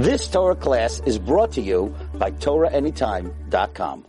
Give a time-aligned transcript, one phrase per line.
[0.00, 4.06] This Torah class is brought to you by TorahAnytime.com.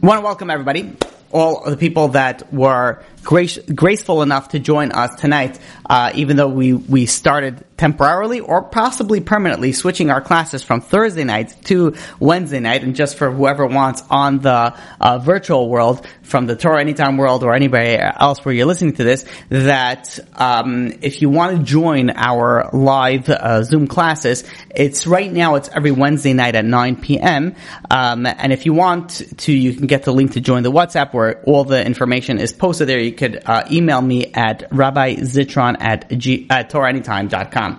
[0.00, 0.92] I want to welcome everybody,
[1.32, 5.58] all the people that were grace, graceful enough to join us tonight,
[5.90, 11.24] uh, even though we, we started temporarily or possibly permanently switching our classes from Thursday
[11.24, 16.46] night to Wednesday night, and just for whoever wants on the uh, virtual world, from
[16.46, 21.22] the Torah Anytime world or anybody else where you're listening to this, that um, if
[21.22, 24.44] you want to join our live uh, Zoom classes,
[24.74, 25.54] it's right now.
[25.54, 27.54] It's every Wednesday night at 9 p.m.
[27.90, 31.12] Um, and if you want to, you can get the link to join the WhatsApp
[31.14, 33.00] where all the information is posted there.
[33.00, 37.73] You could uh, email me at rabbizitron at, G, at TorahAnytime.com.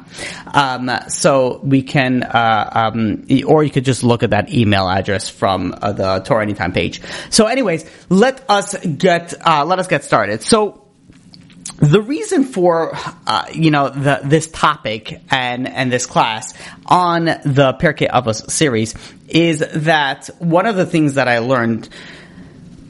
[0.54, 5.30] Um, so we can, uh, um, or you could just look at that email address
[5.30, 7.02] from uh, the Torah Anytime page.
[7.30, 10.42] So anyways, let us get, uh, let us get started.
[10.42, 10.82] So,
[11.78, 12.92] the reason for
[13.28, 16.54] uh, you know the, this topic and and this class
[16.86, 18.96] on the Pirkei Avos series
[19.28, 21.90] is that one of the things that I learned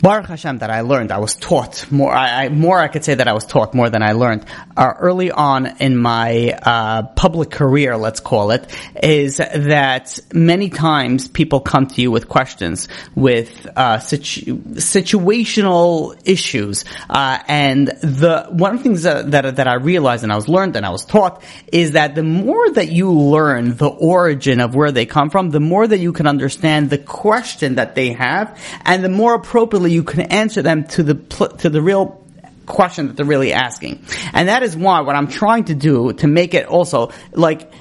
[0.06, 2.14] Baruch Hashem that I learned, I was taught more.
[2.14, 4.46] I, I, more I could say that I was taught more than I learned
[4.78, 7.98] uh, early on in my uh, public career.
[7.98, 13.98] Let's call it is that many times people come to you with questions, with uh,
[13.98, 20.22] situ- situational issues, uh, and the one of the things that, that that I realized
[20.22, 23.76] and I was learned and I was taught is that the more that you learn
[23.76, 27.76] the origin of where they come from, the more that you can understand the question
[27.76, 31.16] that they have, and the more appropriately you can answer them to the
[31.60, 32.22] to the real
[32.66, 34.04] question that they're really asking.
[34.34, 37.72] And that is why what I'm trying to do to make it also like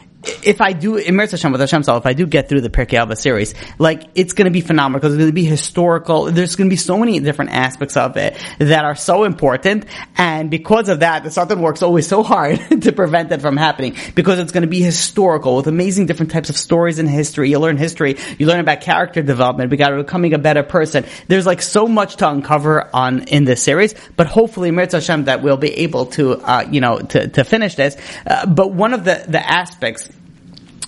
[0.45, 3.55] if I do immerse Hashem with if I do get through the Pirkei Avos series,
[3.79, 6.25] like it's going to be phenomenal because it's going to be historical.
[6.25, 10.51] There's going to be so many different aspects of it that are so important, and
[10.51, 14.39] because of that, the Satan works always so hard to prevent that from happening because
[14.39, 17.51] it's going to be historical with amazing different types of stories in history.
[17.51, 21.05] You learn history, you learn about character development, we got becoming a better person.
[21.29, 25.43] There's like so much to uncover on in this series, but hopefully, Mirza Hashem, that
[25.43, 27.97] we'll be able to, uh, you know, to to finish this.
[28.27, 30.09] Uh, but one of the the aspects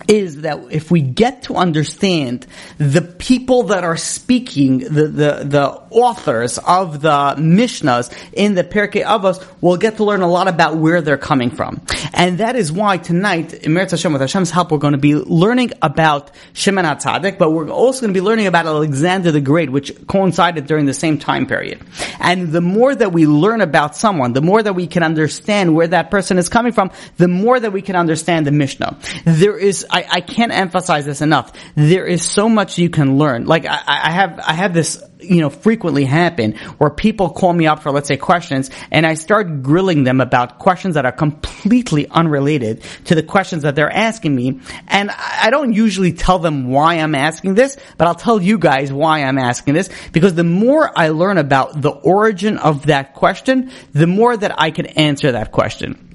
[0.09, 2.47] is that if we get to understand
[2.78, 9.05] the people that are speaking, the, the, the authors of the Mishnahs in the Pirkei
[9.05, 11.81] Avos, we'll get to learn a lot about where they're coming from.
[12.12, 15.15] And that is why tonight, in Meretz Hashem, with Hashem's help, we're going to be
[15.15, 19.71] learning about Shimon HaTzadik, but we're also going to be learning about Alexander the Great,
[19.71, 21.81] which coincided during the same time period.
[22.21, 25.89] And the more that we learn about someone, the more that we can understand where
[25.89, 28.99] that person is coming from, the more that we can understand the Mishnah.
[29.25, 31.53] There is, I, I can't emphasize this enough.
[31.75, 33.47] There is so much you can learn.
[33.47, 37.67] Like I, I have, I have this, you know, frequently happen where people call me
[37.67, 42.07] up for, let's say, questions, and I start grilling them about questions that are completely
[42.09, 44.61] unrelated to the questions that they're asking me.
[44.87, 48.93] And I don't usually tell them why I'm asking this, but I'll tell you guys
[48.93, 53.71] why I'm asking this, because the more I learn about the origin of that question,
[53.95, 56.06] the more that I can answer that question.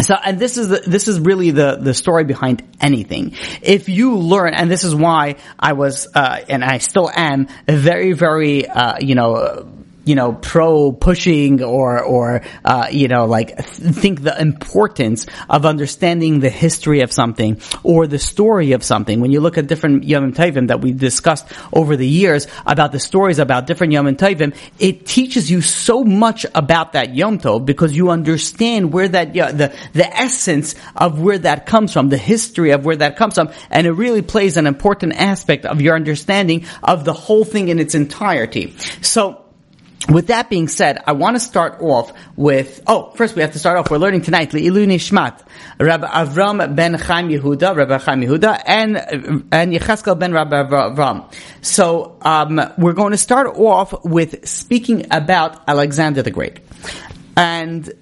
[0.00, 3.34] So, and this is the, this is really the the story behind anything.
[3.60, 8.12] If you learn, and this is why I was, uh, and I still am, very,
[8.12, 13.94] very, uh, you know you know, pro pushing or, or, uh, you know, like th-
[13.94, 19.20] think the importance of understanding the history of something or the story of something.
[19.20, 23.00] When you look at different Yom Tovim that we discussed over the years about the
[23.00, 27.94] stories about different Yom Tovim, it teaches you so much about that Yom Tov because
[27.94, 32.84] you understand where that, the, the essence of where that comes from, the history of
[32.84, 37.04] where that comes from, and it really plays an important aspect of your understanding of
[37.04, 38.74] the whole thing in its entirety.
[39.02, 39.39] So,
[40.08, 43.58] with that being said, I want to start off with, oh, first we have to
[43.58, 45.42] start off, we're learning tonight, Le'ilu Nishmat,
[45.78, 48.96] Rabbi Avram ben Chaim Yehuda, Rabbi Chaim Yehuda, and,
[49.52, 51.32] and Yecheskel ben Rabbi Avram.
[51.60, 56.60] So, um, we're going to start off with speaking about Alexander the Great.
[57.36, 57.92] And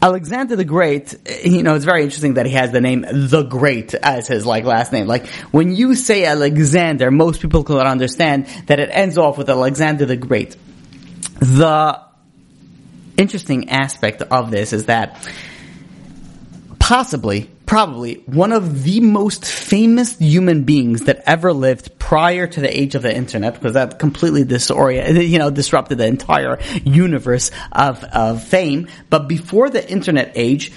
[0.00, 3.94] Alexander the Great, you know, it's very interesting that he has the name the Great
[3.94, 5.06] as his like last name.
[5.06, 10.06] Like when you say Alexander, most people can understand that it ends off with Alexander
[10.06, 10.56] the Great.
[11.38, 12.00] The
[13.16, 15.28] interesting aspect of this is that
[16.78, 22.80] possibly, probably one of the most famous human beings that ever lived prior to the
[22.80, 28.02] age of the internet, because that completely disoriented, you know, disrupted the entire universe of,
[28.04, 28.88] of fame.
[29.10, 30.72] But before the internet age,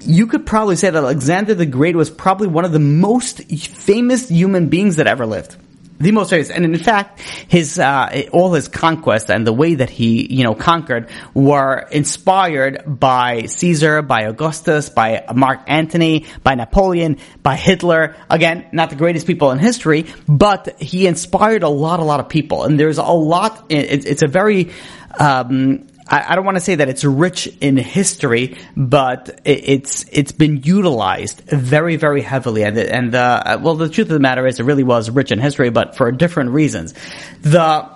[0.00, 4.28] you could probably say that Alexander the Great was probably one of the most famous
[4.28, 5.56] human beings that ever lived.
[5.98, 6.50] The most famous.
[6.50, 10.54] And in fact, his uh, all his conquests and the way that he you know
[10.54, 18.16] conquered were inspired by Caesar, by Augustus, by Mark Antony, by Napoleon, by Hitler.
[18.30, 22.28] Again, not the greatest people in history, but he inspired a lot, a lot of
[22.28, 22.64] people.
[22.64, 23.66] And there's a lot.
[23.70, 24.70] it's a very
[25.18, 30.06] um, I, I don't want to say that it's rich in history, but it, it's
[30.12, 32.64] it's been utilized very very heavily.
[32.64, 35.32] And and the uh, well, the truth of the matter is, it really was rich
[35.32, 36.94] in history, but for different reasons.
[37.42, 37.95] The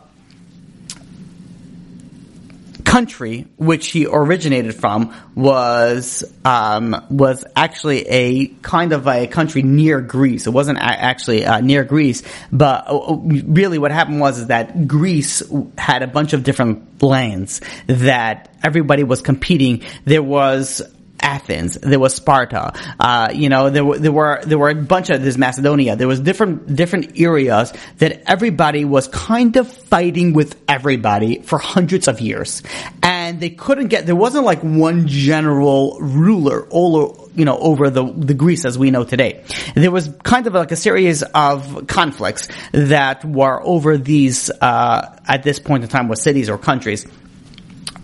[2.81, 10.01] country which he originated from was um, was actually a kind of a country near
[10.01, 10.47] Greece.
[10.47, 12.23] It wasn't actually uh, near Greece,
[12.53, 15.43] but uh, really what happened was is that Greece
[15.79, 19.83] had a bunch of different lands that everybody was competing.
[20.05, 20.83] There was
[21.21, 25.11] Athens, there was Sparta, uh, you know, there were, there were, there were a bunch
[25.11, 30.61] of, this Macedonia, there was different, different areas that everybody was kind of fighting with
[30.69, 32.63] everybody for hundreds of years.
[33.03, 38.05] And they couldn't get, there wasn't like one general ruler all, you know, over the,
[38.05, 39.45] the Greece as we know today.
[39.75, 45.43] There was kind of like a series of conflicts that were over these, uh, at
[45.43, 47.07] this point in time was cities or countries.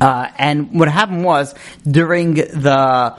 [0.01, 1.55] Uh, and what happened was
[1.85, 3.17] during the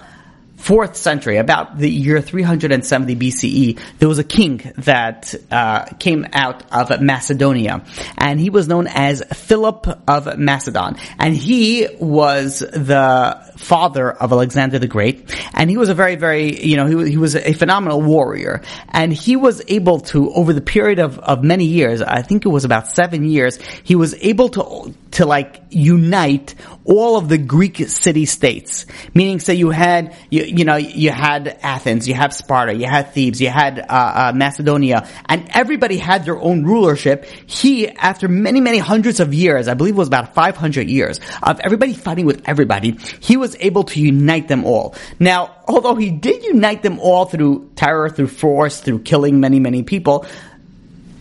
[0.58, 6.64] fourth century, about the year 370 BCE, there was a king that uh, came out
[6.72, 7.84] of Macedonia,
[8.18, 14.80] and he was known as Philip of Macedon, and he was the father of Alexander
[14.80, 18.02] the Great, and he was a very, very, you know, he, he was a phenomenal
[18.02, 22.46] warrior, and he was able to, over the period of, of many years, I think
[22.46, 26.56] it was about seven years, he was able to, to like unite
[26.86, 28.86] all of the Greek city states.
[29.14, 33.14] Meaning, say you had, you, you know, you had Athens, you had Sparta, you had
[33.14, 37.26] Thebes, you had, uh, uh, Macedonia, and everybody had their own rulership.
[37.46, 41.60] He, after many, many hundreds of years, I believe it was about 500 years, of
[41.60, 44.96] everybody fighting with everybody, he was able to unite them all.
[45.20, 49.84] Now, although he did unite them all through terror, through force, through killing many, many
[49.84, 50.26] people,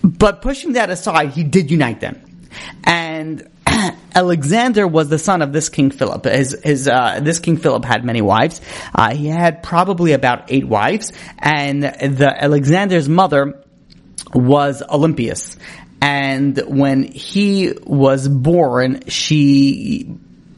[0.03, 2.23] but pushing that aside, he did unite them.
[2.85, 3.49] And
[4.15, 6.25] Alexander was the son of this King Philip.
[6.25, 8.61] His, his, uh, this King Philip had many wives.
[8.95, 13.63] Uh, he had probably about eight wives, and the Alexander's mother
[14.33, 15.57] was Olympias.
[16.01, 20.17] And when he was born, she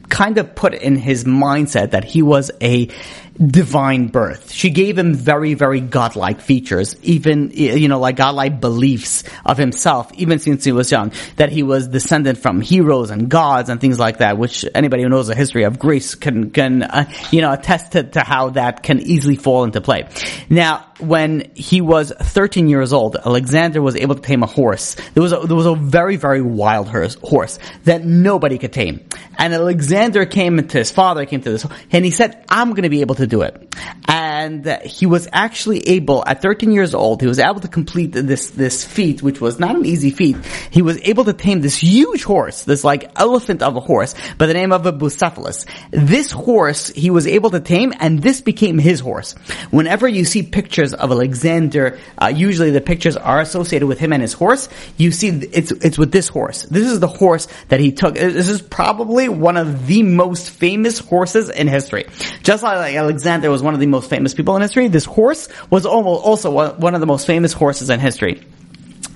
[0.09, 2.89] kind of put in his mindset that he was a
[3.39, 4.51] divine birth.
[4.51, 10.11] She gave him very, very godlike features, even, you know, like godlike beliefs of himself,
[10.15, 13.97] even since he was young, that he was descended from heroes and gods and things
[13.97, 17.53] like that, which anybody who knows the history of Greece can, can, uh, you know,
[17.53, 20.09] attest to, to how that can easily fall into play.
[20.49, 24.95] Now, when he was 13 years old, Alexander was able to tame a horse.
[25.13, 29.05] There was a, there was a very, very wild horse that nobody could tame.
[29.37, 32.89] And Alexander came to his father, came to this, and he said, I'm going to
[32.89, 33.65] be able to do it.
[34.07, 38.49] And he was actually able, at 13 years old, he was able to complete this,
[38.49, 40.35] this feat, which was not an easy feat.
[40.71, 44.47] He was able to tame this huge horse, this like elephant of a horse, by
[44.47, 45.65] the name of a Bucephalus.
[45.91, 49.33] This horse he was able to tame, and this became his horse.
[49.69, 54.21] Whenever you see pictures of Alexander, uh, usually the pictures are associated with him and
[54.21, 54.67] his horse.
[54.97, 56.63] You see, it's, it's with this horse.
[56.63, 58.15] This is the horse that he took.
[58.15, 62.05] This is probably one of the most famous horses in history.
[62.43, 65.87] Just like Alexander was one of the most famous people in history, this horse was
[65.87, 68.39] almost also one of the most famous horses in history.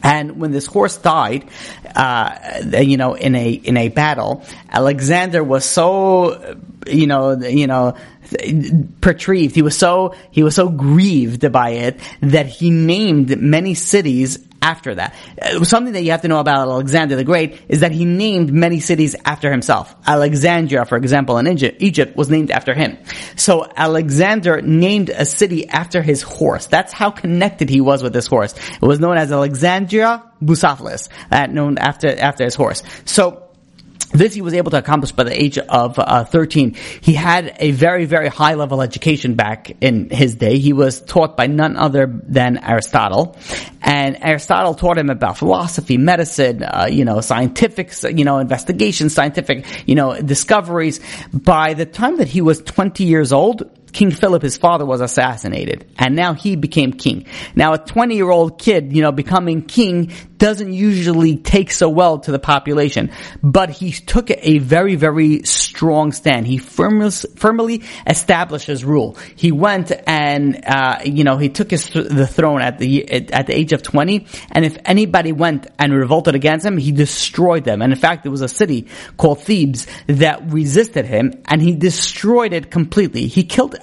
[0.01, 1.47] And when this horse died,
[1.95, 6.57] uh, you know, in a in a battle, Alexander was so,
[6.87, 7.95] you know, you know,
[8.99, 9.53] perturbed.
[9.53, 14.95] He was so he was so grieved by it that he named many cities after
[14.95, 15.13] that.
[15.39, 18.51] Uh, something that you have to know about Alexander the Great is that he named
[18.51, 19.93] many cities after himself.
[20.07, 22.97] Alexandria, for example, in Egypt, Egypt was named after him.
[23.35, 26.67] So Alexander named a city after his horse.
[26.67, 28.53] That's how connected he was with this horse.
[28.53, 32.83] It was known as Alexandria Bucephalus, uh, known after after his horse.
[33.05, 33.42] So
[34.13, 36.75] this he was able to accomplish by the age of uh, 13.
[37.01, 40.59] He had a very, very high level education back in his day.
[40.59, 43.37] He was taught by none other than Aristotle.
[43.81, 49.65] And Aristotle taught him about philosophy, medicine, uh, you know, scientific, you know, investigations, scientific,
[49.87, 50.99] you know, discoveries.
[51.33, 55.85] By the time that he was 20 years old, King Philip, his father, was assassinated,
[55.97, 57.27] and now he became king.
[57.55, 60.11] Now, a 20 year old kid, you know, becoming king
[60.43, 66.11] doesn't usually take so well to the population, but he took a very, very strong
[66.11, 66.45] stand.
[66.45, 69.15] He firmly, firmly established his rule.
[69.37, 73.47] He went and, uh, you know, he took his th- the throne at the, at
[73.47, 77.81] the age of 20, and if anybody went and revolted against him, he destroyed them.
[77.81, 82.51] And in fact, there was a city called Thebes that resisted him, and he destroyed
[82.51, 83.27] it completely.
[83.27, 83.77] He killed,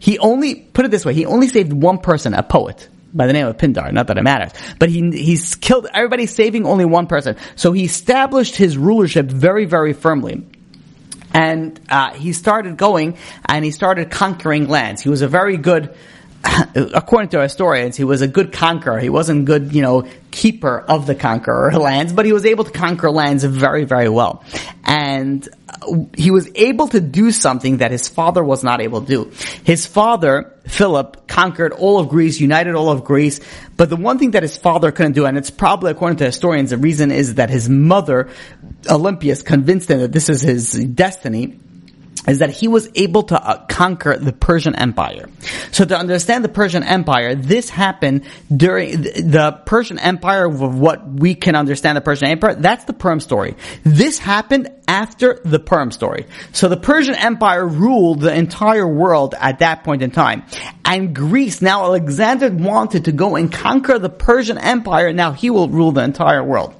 [0.00, 3.32] he only, put it this way, he only saved one person, a poet by the
[3.32, 3.92] name of Pindar.
[3.92, 7.36] Not that it matters, but he he's killed everybody, saving only one person.
[7.56, 10.46] So he established his rulership very, very firmly.
[11.32, 15.00] And uh, he started going and he started conquering lands.
[15.00, 15.94] He was a very good
[16.74, 18.98] according to historians, he was a good conqueror.
[18.98, 22.70] He wasn't good, you know, keeper of the conqueror lands, but he was able to
[22.70, 24.44] conquer lands very, very well.
[24.84, 25.46] And
[26.16, 29.32] he was able to do something that his father was not able to do.
[29.64, 33.40] His father, Philip, conquered all of Greece, united all of Greece,
[33.76, 36.70] but the one thing that his father couldn't do, and it's probably according to historians,
[36.70, 38.28] the reason is that his mother,
[38.88, 41.58] Olympias, convinced him that this is his destiny,
[42.28, 45.28] is that he was able to uh, conquer the Persian Empire.
[45.72, 48.24] So to understand the Persian Empire, this happened
[48.54, 52.92] during the, the Persian Empire of what we can understand the Persian Empire, that's the
[52.92, 53.56] Purim story.
[53.84, 56.26] This happened after the Purim story.
[56.52, 60.44] So the Persian Empire ruled the entire world at that point in time.
[60.84, 65.68] And Greece, now Alexander wanted to go and conquer the Persian Empire, now he will
[65.68, 66.74] rule the entire world.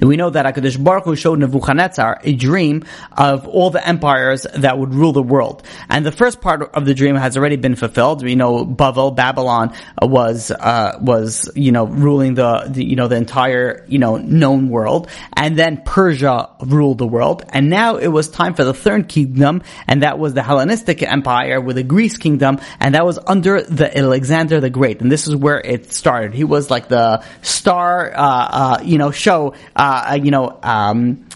[0.00, 2.84] We know that HaKadosh Baruch Hu showed Nebuchadnezzar a dream
[3.16, 5.62] of all the empires that would rule the world.
[5.88, 8.22] And the first part of the dream has already been fulfilled.
[8.22, 13.16] We know Bavel, Babylon was, uh, was, you know, ruling the, the, you know, the
[13.16, 15.08] entire, you know, known world.
[15.32, 17.44] And then Persia ruled the world.
[17.50, 21.60] And now it was time for the third kingdom, and that was the Hellenistic Empire
[21.60, 25.00] with the Greece kingdom, and that was under the Alexander the Great.
[25.00, 26.34] And this is where it started.
[26.34, 31.26] He was like the star, uh, uh, you know, show uh, you know, um,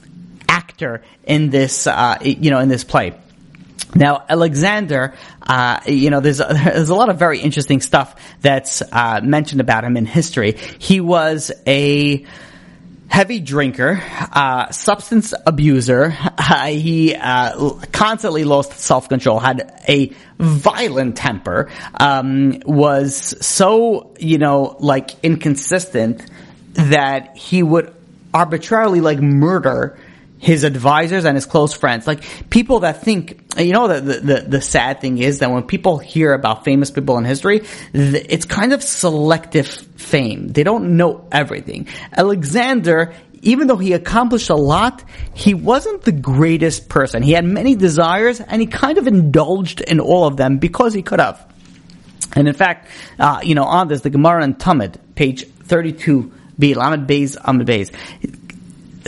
[0.48, 3.14] actor in this, uh, you know, in this play.
[3.94, 8.82] Now, Alexander, uh, you know, there's a, there's a lot of very interesting stuff that's
[8.82, 10.52] uh, mentioned about him in history.
[10.78, 12.26] He was a
[13.08, 16.10] heavy drinker, uh, substance abuser.
[16.66, 24.76] he uh, constantly lost self control, had a violent temper, um, was so you know
[24.78, 26.24] like inconsistent
[26.74, 27.94] that he would
[28.38, 29.98] arbitrarily like murder
[30.38, 32.06] his advisors and his close friends.
[32.06, 35.98] Like people that think, you know, the, the, the, sad thing is that when people
[35.98, 40.46] hear about famous people in history, it's kind of selective fame.
[40.46, 41.88] They don't know everything.
[42.12, 45.02] Alexander, even though he accomplished a lot,
[45.34, 47.24] he wasn't the greatest person.
[47.24, 51.02] He had many desires and he kind of indulged in all of them because he
[51.02, 51.44] could have.
[52.36, 56.74] And in fact, uh, you know, on this, the Gemara in Tamid, page 32, B,
[56.74, 57.92] Lamed Amud Beis,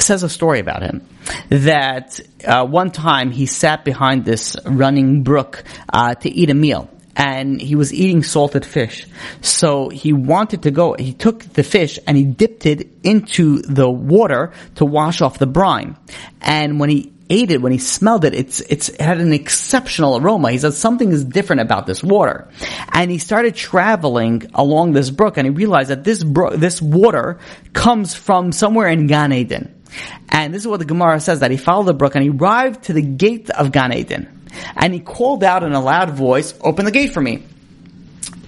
[0.01, 1.07] says a story about him
[1.49, 6.89] that uh, one time he sat behind this running brook uh, to eat a meal
[7.17, 9.07] and he was eating salted fish.
[9.43, 13.91] So he wanted to go, he took the fish and he dipped it into the
[13.91, 15.97] water to wash off the brine.
[16.41, 20.19] And when he ate it, when he smelled it, it's, it's, it had an exceptional
[20.19, 20.51] aroma.
[20.51, 22.49] He said something is different about this water.
[22.93, 27.39] And he started traveling along this brook and he realized that this brook, this water
[27.73, 29.83] comes from somewhere in Gan Eden.
[30.29, 32.85] And this is what the Gemara says, that he followed the brook and he arrived
[32.85, 34.49] to the gate of Gan Eden.
[34.77, 37.45] And he called out in a loud voice, open the gate for me.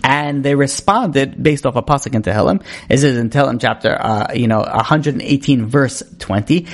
[0.05, 2.63] And they responded based off a pasuk in Tehillim.
[2.89, 6.67] This is in Tehillim chapter, uh, you know, 118 verse 20.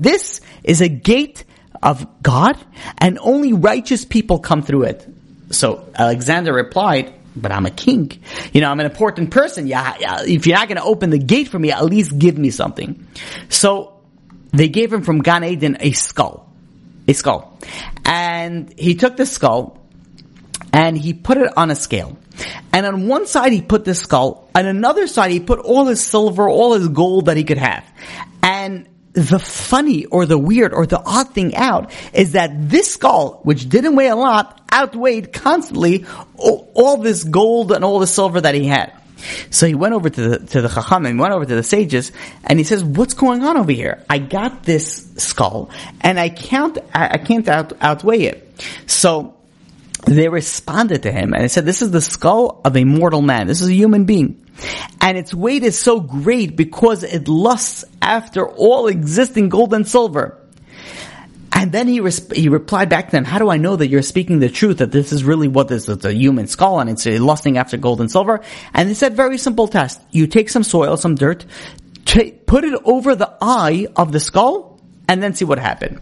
[0.00, 1.44] This is a gate
[1.82, 2.58] of God
[2.98, 5.08] and only righteous people come through it.
[5.50, 8.10] So Alexander replied, but I'm a king.
[8.52, 9.66] You know, I'm an important person.
[9.66, 12.50] Yeah, if you're not going to open the gate for me, at least give me
[12.50, 13.06] something.
[13.48, 14.00] So
[14.52, 16.50] they gave him from Gan Eden a skull.
[17.06, 17.58] A skull.
[18.04, 19.85] And he took the skull
[20.76, 22.18] and he put it on a scale.
[22.70, 26.02] And on one side he put this skull, on another side he put all his
[26.02, 27.82] silver, all his gold that he could have.
[28.42, 33.40] And the funny or the weird or the odd thing out is that this skull,
[33.42, 36.04] which didn't weigh a lot, outweighed constantly
[36.36, 38.92] all, this gold and all the silver that he had.
[39.48, 42.12] So he went over to the to the Chacham and went over to the sages
[42.44, 44.04] and he says, "What's going on over here?
[44.10, 45.70] I got this skull
[46.02, 49.35] and I can't I, I can't out, outweigh it." So
[50.06, 53.46] they responded to him and they said, this is the skull of a mortal man.
[53.46, 54.46] This is a human being.
[55.00, 60.40] And its weight is so great because it lusts after all existing gold and silver.
[61.52, 64.02] And then he res- he replied back to them, "How do I know that you're
[64.02, 64.78] speaking the truth?
[64.78, 66.04] That this is really what this is?
[66.04, 68.42] A human skull, and it's uh, lusting after gold and silver."
[68.74, 70.00] And they said, "Very simple test.
[70.10, 71.46] You take some soil, some dirt,
[72.04, 76.00] t- put it over the eye of the skull, and then see what happened."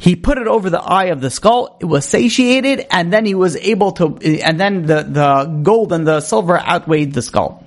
[0.00, 1.76] He put it over the eye of the skull.
[1.80, 4.18] It was satiated, and then he was able to.
[4.42, 7.64] And then the the gold and the silver outweighed the skull.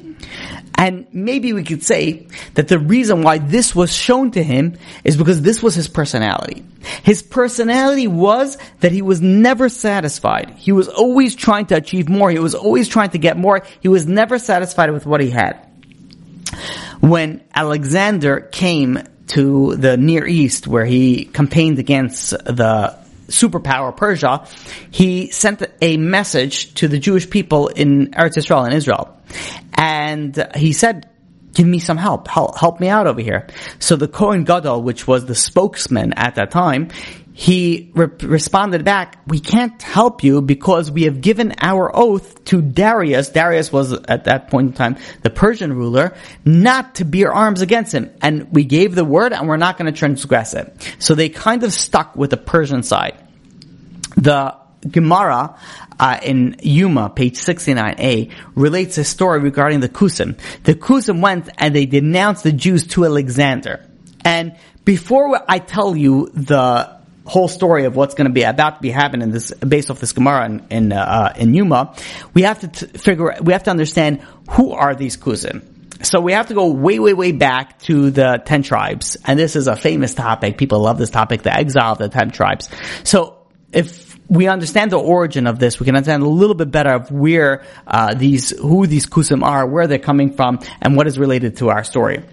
[0.77, 5.17] And maybe we could say that the reason why this was shown to him is
[5.17, 6.63] because this was his personality.
[7.01, 10.51] His personality was that he was never satisfied.
[10.51, 12.29] He was always trying to achieve more.
[12.29, 13.63] He was always trying to get more.
[13.81, 15.57] He was never satisfied with what he had.
[16.99, 24.47] When Alexander came to the Near East where he campaigned against the superpower Persia,
[24.91, 29.17] he sent a message to the Jewish people in Eretz Israel in Israel.
[29.73, 31.09] And he said,
[31.57, 32.27] give me some help.
[32.27, 32.55] help.
[32.55, 33.47] Help me out over here.
[33.79, 36.89] So the Kohen Gadol, which was the spokesman at that time,
[37.33, 42.61] he re- responded back, we can't help you because we have given our oath to
[42.61, 43.29] Darius.
[43.29, 47.91] Darius was at that point in time the Persian ruler, not to bear arms against
[47.91, 48.11] him.
[48.21, 50.95] And we gave the word and we're not going to transgress it.
[50.99, 53.17] So they kind of stuck with the Persian side.
[54.15, 54.55] The
[54.87, 55.57] Gemara
[55.99, 60.37] uh, in Yuma, page 69a, relates a story regarding the Kusim.
[60.63, 63.85] The Kusim went and they denounced the Jews to Alexander.
[64.23, 68.81] And before I tell you the whole story of what's going to be about to
[68.81, 71.93] be happening this based off this Gemara in in, uh, in Yuma,
[72.33, 75.61] we have to t- figure we have to understand who are these Kusim.
[76.05, 79.55] So we have to go way, way, way back to the ten tribes, and this
[79.55, 80.57] is a famous topic.
[80.57, 82.69] People love this topic, the exile of the ten tribes.
[83.03, 83.37] So
[83.73, 87.11] if we understand the origin of this, we can understand a little bit better of
[87.11, 91.57] where uh, these, who these kusim are, where they're coming from, and what is related
[91.57, 92.23] to our story.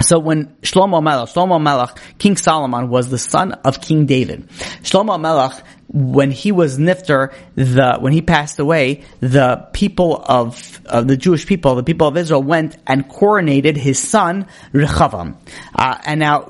[0.00, 4.48] So when Shlomo Melech, Shlomo Melech, King Solomon was the son of King David.
[4.82, 5.62] Shlomo Melech,
[5.92, 11.74] when he was nifter, the when he passed away, the people of, the Jewish people,
[11.74, 15.36] the people of Israel, went and coronated his son Rechavam.
[15.74, 16.42] Uh, and now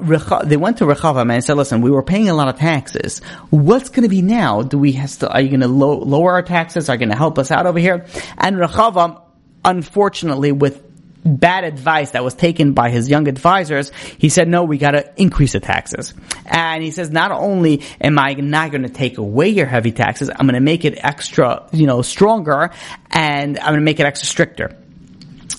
[0.44, 3.20] they went to Rechavam and said, "Listen, we were paying a lot of taxes.
[3.50, 4.62] What's going to be now?
[4.62, 5.28] Do we have to?
[5.28, 6.88] Are you going to lo- lower our taxes?
[6.88, 8.06] Are you going to help us out over here?"
[8.38, 9.20] And Rechavam,
[9.64, 10.82] unfortunately, with
[11.24, 15.52] bad advice that was taken by his young advisors, he said, no, we gotta increase
[15.52, 16.14] the taxes.
[16.46, 20.46] And he says, not only am I not gonna take away your heavy taxes, I'm
[20.46, 22.70] gonna make it extra, you know, stronger,
[23.10, 24.76] and I'm gonna make it extra stricter.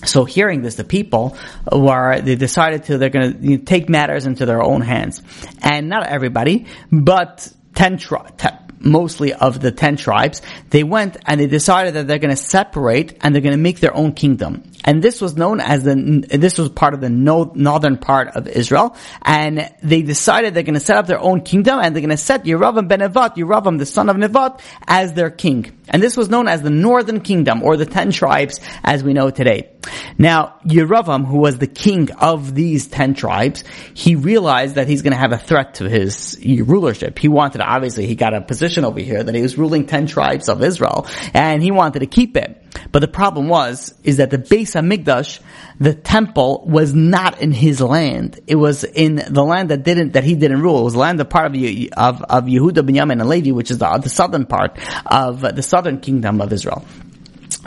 [0.04, 1.36] So hearing this, the people
[1.72, 5.22] were, they decided to, they're gonna you know, take matters into their own hands.
[5.62, 11.40] And not everybody, but 10, tri- ten mostly of the 10 tribes, they went and
[11.40, 14.62] they decided that they're going to separate and they're going to make their own kingdom.
[14.84, 18.46] And this was known as the, this was part of the no, northern part of
[18.46, 18.94] Israel.
[19.22, 22.16] And they decided they're going to set up their own kingdom and they're going to
[22.18, 25.76] set Yeravam ben Nevat, Yeravam the son of Nevat, as their king.
[25.88, 29.30] And this was known as the northern kingdom or the 10 tribes as we know
[29.30, 29.70] today.
[30.18, 35.12] Now, Yeravam, who was the king of these 10 tribes, he realized that he's going
[35.12, 37.18] to have a threat to his rulership.
[37.18, 40.48] He wanted, obviously, he got a position over here that he was ruling 10 tribes
[40.48, 42.60] of Israel and he wanted to keep it.
[42.92, 45.40] But the problem was, is that the Beis Hamikdash,
[45.78, 48.40] the temple, was not in his land.
[48.46, 50.80] It was in the land that didn't, that he didn't rule.
[50.80, 53.98] It was land a part of, of, of Yehuda, Binyamin, and Levi, which is the,
[53.98, 56.84] the southern part of the southern kingdom of Israel.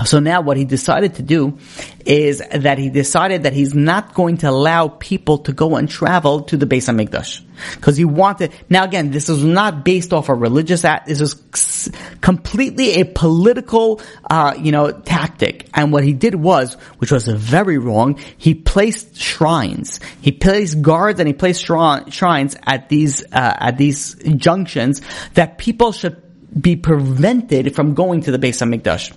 [0.06, 1.58] So now what he decided to do
[2.06, 6.42] is that he decided that he's not going to allow people to go and travel
[6.44, 7.44] to the Beis Hamikdash.
[7.82, 11.90] Cause he wanted, now again, this is not based off a religious act, this is
[12.22, 15.68] completely a political, uh, you know, tactic.
[15.74, 20.00] And what he did was, which was very wrong, he placed shrines.
[20.22, 25.02] He placed guards and he placed shrines at these, uh, at these junctions
[25.34, 26.22] that people should
[26.60, 29.12] be prevented from going to the Beis Hamikdash.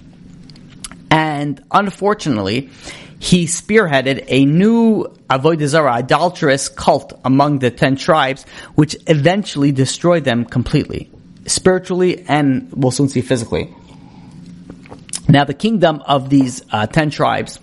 [1.11, 2.71] And unfortunately,
[3.19, 8.45] he spearheaded a new Avodah idolatrous cult among the ten tribes,
[8.75, 11.11] which eventually destroyed them completely.
[11.47, 13.75] Spiritually and we'll soon see physically.
[15.29, 17.59] Now the kingdom of these uh, ten tribes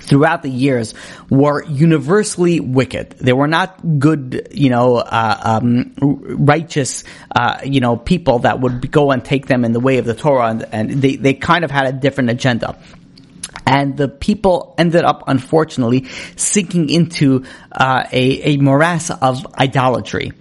[0.00, 0.94] throughout the years
[1.30, 3.10] were universally wicked.
[3.18, 8.90] They were not good, you know, uh, um, righteous, uh, you know, people that would
[8.90, 11.64] go and take them in the way of the Torah, and, and they they kind
[11.64, 12.78] of had a different agenda
[13.72, 16.06] and the people ended up unfortunately
[16.36, 20.32] sinking into uh, a, a morass of idolatry.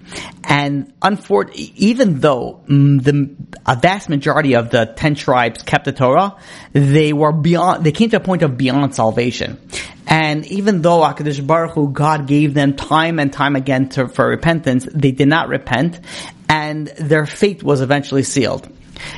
[0.44, 3.34] And unfor- even though mm, the
[3.65, 6.36] a vast majority of the ten tribes kept the Torah,
[6.74, 7.86] they were beyond.
[7.86, 9.58] They came to a point of beyond salvation.
[10.08, 14.28] And even though Hakadosh Baruch Hu, God gave them time and time again to, for
[14.28, 16.02] repentance, they did not repent.
[16.50, 18.67] and their fate was eventually sealed.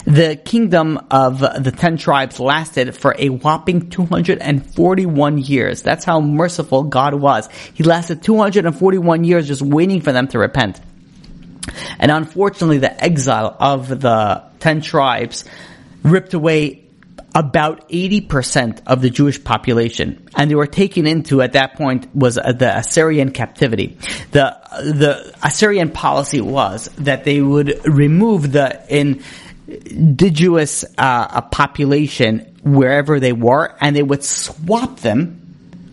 [0.05, 5.81] The kingdom of the ten tribes lasted for a whopping 241 years.
[5.81, 7.49] That's how merciful God was.
[7.73, 10.79] He lasted 241 years just waiting for them to repent.
[11.99, 15.45] And unfortunately, the exile of the ten tribes
[16.03, 16.83] ripped away
[17.35, 20.27] about 80% of the Jewish population.
[20.35, 23.97] And they were taken into, at that point, was the Assyrian captivity.
[24.31, 28.85] The, the Assyrian policy was that they would remove the
[29.86, 35.39] indigenous uh, a population wherever they were and they would swap them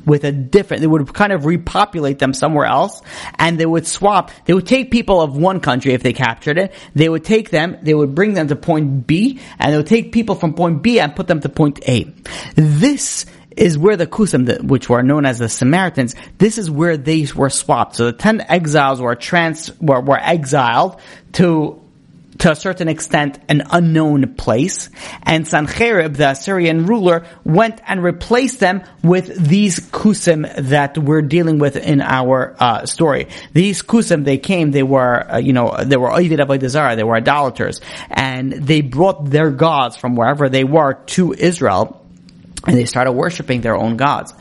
[0.06, 3.02] with a different, they would kind of repopulate them somewhere else
[3.38, 6.72] and they would swap, they would take people of one country if they captured it,
[6.94, 10.12] they would take them, they would bring them to point B and they would take
[10.12, 12.04] people from point B and put them to point A.
[12.54, 17.26] This is where the Kusim, which were known as the Samaritans, this is where they
[17.34, 17.96] were swapped.
[17.96, 21.00] So the ten exiles were trans, were, were exiled
[21.32, 21.79] to
[22.40, 24.90] to a certain extent an unknown place.
[25.22, 31.58] And Sancherib, the Assyrian ruler, went and replaced them with these kusim that we're dealing
[31.58, 33.28] with in our uh, story.
[33.52, 37.16] These kusim, they came, they were, uh, you know, they were Ovid Avodah they were
[37.16, 41.99] idolaters, and they brought their gods from wherever they were to Israel
[42.66, 44.34] and they started worshiping their own gods.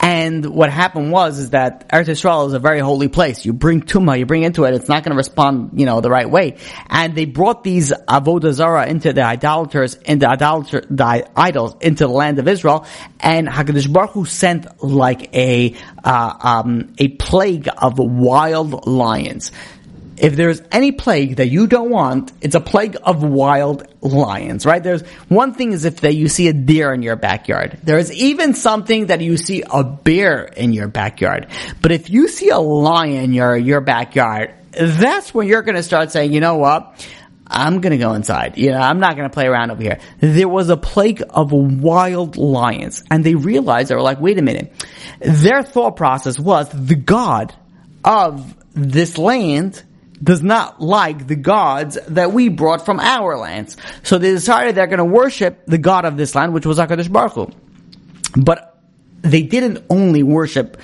[0.00, 3.44] And what happened was is that Eretz Yisrael is a very holy place.
[3.44, 6.10] You bring tuma, you bring into it, it's not going to respond, you know, the
[6.10, 6.56] right way.
[6.88, 12.12] And they brought these avodah zarah into the idolaters, into idolater, the idols into the
[12.12, 12.86] land of Israel.
[13.20, 19.50] And Hakadosh Baruch Hu sent like a uh, um, a plague of wild lions
[20.18, 24.82] if there's any plague that you don't want, it's a plague of wild lions, right?
[24.82, 27.78] There's one thing is if that you see a deer in your backyard.
[27.82, 31.48] There's even something that you see a bear in your backyard.
[31.82, 36.12] But if you see a lion in your, your backyard, that's when you're gonna start
[36.12, 37.06] saying, you know what?
[37.46, 38.58] I'm gonna go inside.
[38.58, 40.00] You know, I'm not gonna play around over here.
[40.20, 44.42] There was a plague of wild lions and they realized, they were like, wait a
[44.42, 44.72] minute.
[45.20, 47.54] Their thought process was the God
[48.04, 49.82] of this land
[50.22, 53.76] does not like the gods that we brought from our lands.
[54.02, 57.12] So they decided they're going to worship the God of this land, which was HaKadosh
[57.12, 57.50] Baruch Hu.
[58.36, 58.78] But
[59.22, 60.76] they didn't only worship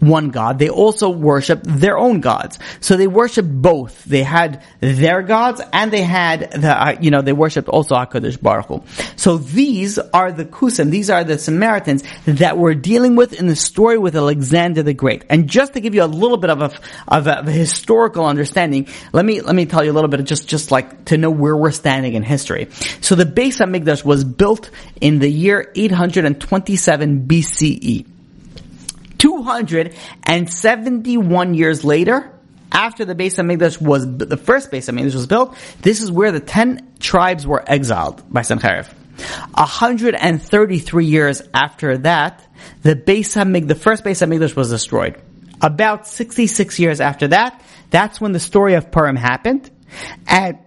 [0.00, 0.58] one God.
[0.58, 2.58] They also worshiped their own gods.
[2.80, 4.04] So they worshiped both.
[4.04, 8.40] They had their gods and they had the, uh, you know, they worshiped also HaKadosh
[8.40, 8.82] Baruch Hu.
[9.16, 13.56] So these are the Kusim, these are the Samaritans that we're dealing with in the
[13.56, 15.24] story with Alexander the Great.
[15.28, 16.70] And just to give you a little bit of a,
[17.06, 20.20] of a, of a historical understanding, let me, let me tell you a little bit
[20.20, 22.68] of just, just like to know where we're standing in history.
[23.00, 28.17] So the Beis HaMikdash was built in the year 827 BCE.
[29.18, 32.32] 271 years later,
[32.72, 36.40] after the Beis HaMikdash was, the first Beis HaMikdash was built, this is where the
[36.40, 38.86] 10 tribes were exiled by Sennacherib.
[39.54, 42.46] 133 years after that,
[42.82, 45.20] the Beis HaMikdash, the first Beis HaMikdash was destroyed.
[45.60, 49.70] About 66 years after that, that's when the story of Purim happened.
[50.26, 50.58] And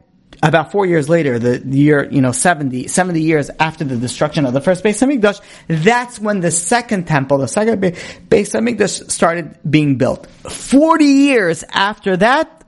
[0.43, 4.54] about four years later, the year, you know, 70, 70 years after the destruction of
[4.54, 7.95] the first Beis Hamikdash, that's when the second temple, the second Beis
[8.30, 10.27] Hamikdash started being built.
[10.27, 12.63] 40 years after that,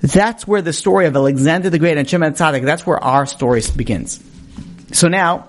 [0.00, 3.62] that's where the story of Alexander the Great and Shimon Tzaddik, that's where our story
[3.74, 4.22] begins.
[4.92, 5.48] So now,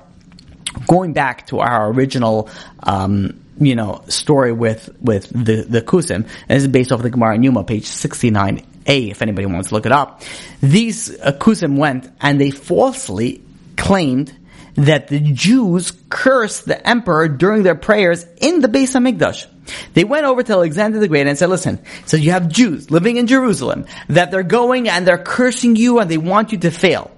[0.88, 2.50] going back to our original,
[2.82, 7.10] um, you know, story with, with the, the Kusim, and this is based off the
[7.12, 10.22] Gemara Yuma, page 69 a, if anybody wants to look it up.
[10.62, 13.44] These uh, Kusim went and they falsely
[13.76, 14.34] claimed
[14.76, 19.48] that the Jews cursed the emperor during their prayers in the Beis Hamikdash.
[19.94, 23.18] They went over to Alexander the Great and said, listen, so you have Jews living
[23.18, 27.12] in Jerusalem, that they're going and they're cursing you and they want you to fail.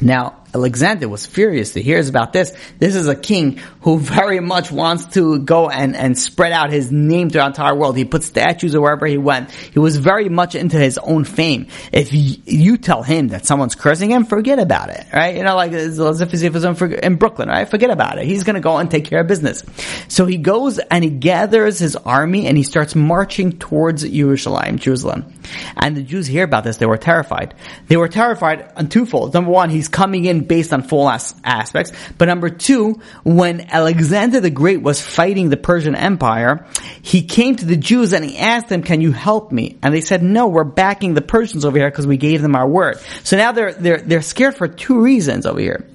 [0.00, 2.52] Now, Alexander was furious to hear about this.
[2.78, 6.90] This is a king who very much wants to go and, and spread out his
[6.90, 7.96] name throughout the entire world.
[7.96, 9.50] He put statues wherever he went.
[9.50, 11.68] He was very much into his own fame.
[11.92, 15.36] If you tell him that someone's cursing him, forget about it, right?
[15.36, 17.68] You know, like as if he was in Brooklyn, right?
[17.68, 18.24] Forget about it.
[18.24, 19.62] He's gonna go and take care of business.
[20.08, 25.32] So he goes and he gathers his army and he starts marching towards Jerusalem, Jerusalem.
[25.76, 26.78] And the Jews hear about this.
[26.78, 27.54] They were terrified.
[27.88, 29.34] They were terrified on twofold.
[29.34, 31.92] Number one, he's coming in based on false aspects.
[32.18, 36.66] But number two, when Alexander the Great was fighting the Persian Empire,
[37.02, 39.78] he came to the Jews and he asked them, can you help me?
[39.82, 42.68] And they said, no, we're backing the Persians over here because we gave them our
[42.68, 42.98] word.
[43.24, 45.86] So now they're, they're, they're scared for two reasons over here.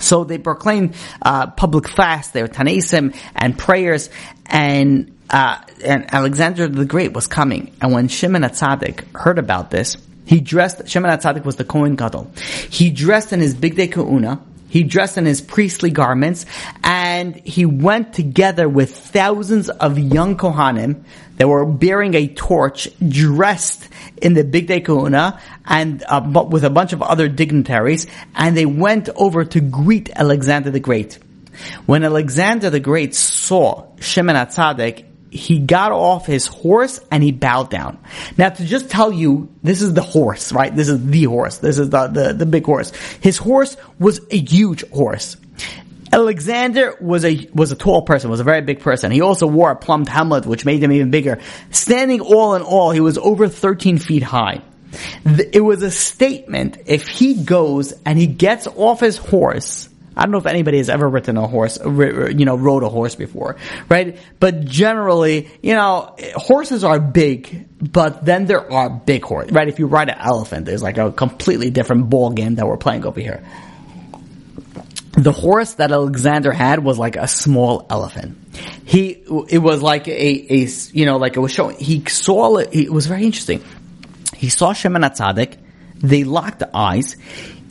[0.00, 4.10] So they proclaimed uh, public fast, their Tanaisim and prayers,
[4.46, 7.72] and uh, and Alexander the Great was coming.
[7.80, 12.30] And when Shimon HaTzadik heard about this, He dressed, Shimon HaTzadik was the Kohen Gadol.
[12.70, 14.40] He dressed in his Bigdei Kehuna,
[14.74, 16.46] he dressed in his priestly garments,
[16.82, 21.04] and he went together with thousands of young Kohanim
[21.36, 23.88] that were bearing a torch, dressed
[24.20, 29.08] in the Bigdei Kehuna, and uh, with a bunch of other dignitaries, and they went
[29.10, 31.20] over to greet Alexander the Great.
[31.86, 35.04] When Alexander the Great saw Shimon HaTzadik,
[35.34, 37.98] he got off his horse and he bowed down.
[38.38, 40.74] Now to just tell you, this is the horse, right?
[40.74, 41.58] This is the horse.
[41.58, 42.92] This is the, the, the big horse.
[43.20, 45.36] His horse was a huge horse.
[46.12, 49.10] Alexander was a was a tall person, was a very big person.
[49.10, 51.40] He also wore a plumed helmet, which made him even bigger.
[51.72, 54.62] Standing all in all, he was over 13 feet high.
[55.24, 56.78] It was a statement.
[56.86, 60.88] If he goes and he gets off his horse I don't know if anybody has
[60.88, 63.56] ever ridden a horse, you know, rode a horse before,
[63.88, 64.18] right?
[64.38, 69.68] But generally, you know, horses are big, but then there are big horses, right?
[69.68, 73.04] If you ride an elephant, there's like a completely different ball game that we're playing
[73.04, 73.44] over here.
[75.12, 78.36] The horse that Alexander had was like a small elephant.
[78.84, 82.74] He, it was like a, a, you know, like it was showing, he saw it,
[82.74, 83.62] it was very interesting.
[84.36, 85.58] He saw Shimon HaTzadik,
[85.96, 87.16] they locked eyes,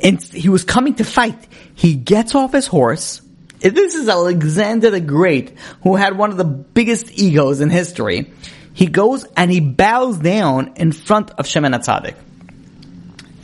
[0.04, 1.48] and he was coming to fight.
[1.74, 3.22] He gets off his horse.
[3.60, 8.34] This is Alexander the Great, who had one of the biggest egos in history.
[8.74, 12.16] He goes and he bows down in front of Shimon HaTzadik.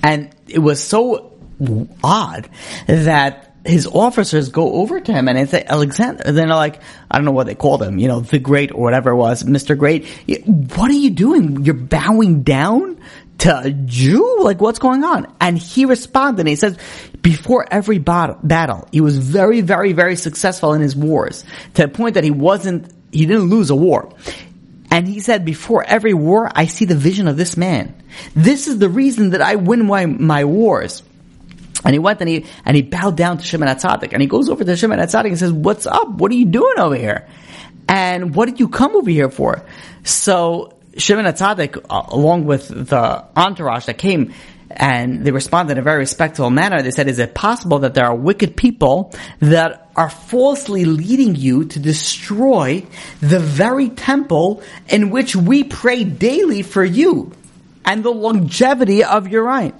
[0.03, 1.37] And it was so
[2.03, 2.49] odd
[2.87, 7.17] that his officers go over to him and they say, Alexander, and they're like, I
[7.17, 9.77] don't know what they called him, you know, the great or whatever it was, Mr.
[9.77, 10.07] Great.
[10.45, 11.63] What are you doing?
[11.65, 12.99] You're bowing down
[13.45, 14.39] a Jew?
[14.41, 15.33] Like, what's going on?
[15.39, 16.77] And he responded, and he says,
[17.21, 21.43] before every battle, he was very, very, very successful in his wars,
[21.75, 24.13] to the point that he wasn't, he didn't lose a war.
[24.91, 27.93] And he said, before every war, I see the vision of this man.
[28.35, 31.03] This is the reason that I win my, my wars.
[31.85, 34.13] And he went and he, and he bowed down to Shimon HaTzadik.
[34.13, 36.09] And he goes over to Shimon HaTzadik and says, what's up?
[36.09, 37.27] What are you doing over here?
[37.87, 39.63] And what did you come over here for?
[40.03, 44.33] So Shimon HaTzadik, uh, along with the entourage that came,
[44.71, 46.81] and they responded in a very respectful manner.
[46.81, 51.65] They said, is it possible that there are wicked people that are falsely leading you
[51.65, 52.85] to destroy
[53.19, 57.31] the very temple in which we pray daily for you
[57.83, 59.73] and the longevity of your reign?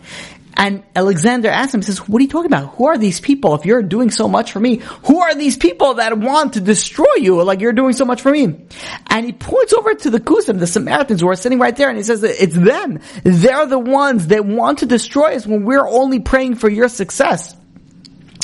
[0.59, 2.75] And Alexander asked him, he says, what are you talking about?
[2.75, 3.55] Who are these people?
[3.55, 7.15] If you're doing so much for me, who are these people that want to destroy
[7.17, 8.67] you like you're doing so much for me?
[9.07, 11.97] And he points over to the Kusim, the Samaritans who are sitting right there, and
[11.97, 12.99] he says it's them.
[13.23, 17.55] They're the ones that want to destroy us when we're only praying for your success.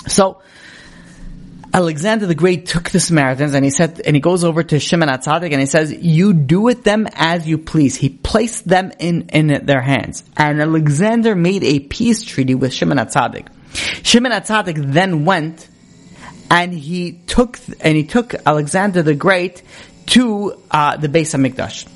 [0.08, 0.42] So,
[1.76, 5.10] Alexander the Great took the Samaritans and he said, and he goes over to Shimon
[5.10, 7.98] HaTzadik and he says, you do with them as you please.
[7.98, 10.24] He placed them in, in their hands.
[10.38, 13.50] And Alexander made a peace treaty with Shimon HaTzadik.
[14.04, 15.68] Shimon HaTzadik then went
[16.50, 19.62] and he took, and he took Alexander the Great
[20.06, 21.90] to, uh, the of HaMikdash.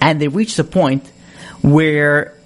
[0.00, 1.06] And they reached a point
[1.60, 2.38] where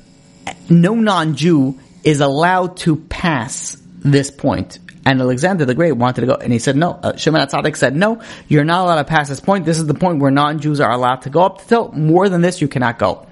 [0.69, 6.35] no non-Jew is allowed to pass this point and Alexander the Great wanted to go,
[6.35, 6.99] and he said no.
[7.03, 8.21] Uh, Shimon HaTzadik said no.
[8.49, 9.64] You're not allowed to pass this point.
[9.64, 11.69] This is the point where non-Jews are allowed to go up to.
[11.69, 12.61] till more than this.
[12.61, 13.27] You cannot go.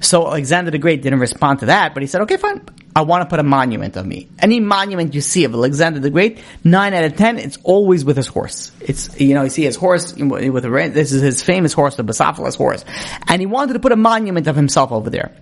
[0.00, 2.62] So Alexander the Great didn't respond to that, but he said, okay, fine.
[2.94, 4.28] I want to put a monument of me.
[4.38, 8.16] Any monument you see of Alexander the Great, nine out of ten, it's always with
[8.16, 8.72] his horse.
[8.80, 12.04] It's, you know, you see his horse with a, this is his famous horse, the
[12.04, 12.86] Bucephalus horse.
[13.28, 15.36] And he wanted to put a monument of himself over there.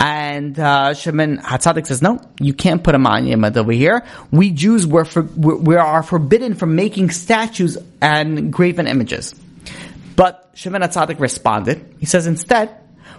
[0.00, 4.04] And, uh, Shimon HaTzadik says, no, you can't put a monument over here.
[4.32, 9.32] We Jews were for, we are forbidden from making statues and graven images.
[10.16, 11.94] But Shimon HaTzadik responded.
[12.00, 12.74] He says, instead,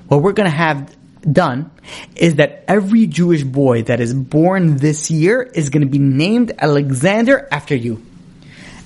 [0.08, 0.96] what we're going to have
[1.30, 1.72] done
[2.16, 6.54] is that every Jewish boy that is born this year is going to be named
[6.58, 8.04] Alexander after you.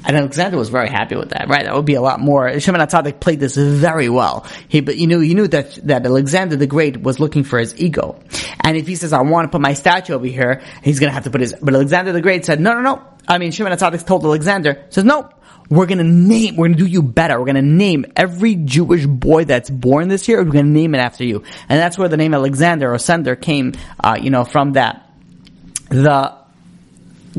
[0.04, 1.64] And Alexander was very happy with that, right?
[1.64, 2.60] That would be a lot more.
[2.60, 4.48] Shimon HaTzadik played this very well.
[4.68, 7.80] He, but you knew, you knew that, that Alexander the Great was looking for his
[7.80, 8.20] ego.
[8.62, 11.26] And if he says, I want to put my statue over here, he's gonna have
[11.26, 13.04] to put his, but Alexander the Great said, no, no, no.
[13.28, 15.30] I mean, Shimon HaTzadik told Alexander, says, no,
[15.72, 17.40] we're gonna name, we're gonna do you better.
[17.40, 21.24] We're gonna name every Jewish boy that's born this year, we're gonna name it after
[21.24, 21.44] you.
[21.70, 25.10] And that's where the name Alexander or Sender came, uh, you know, from that.
[25.88, 26.36] The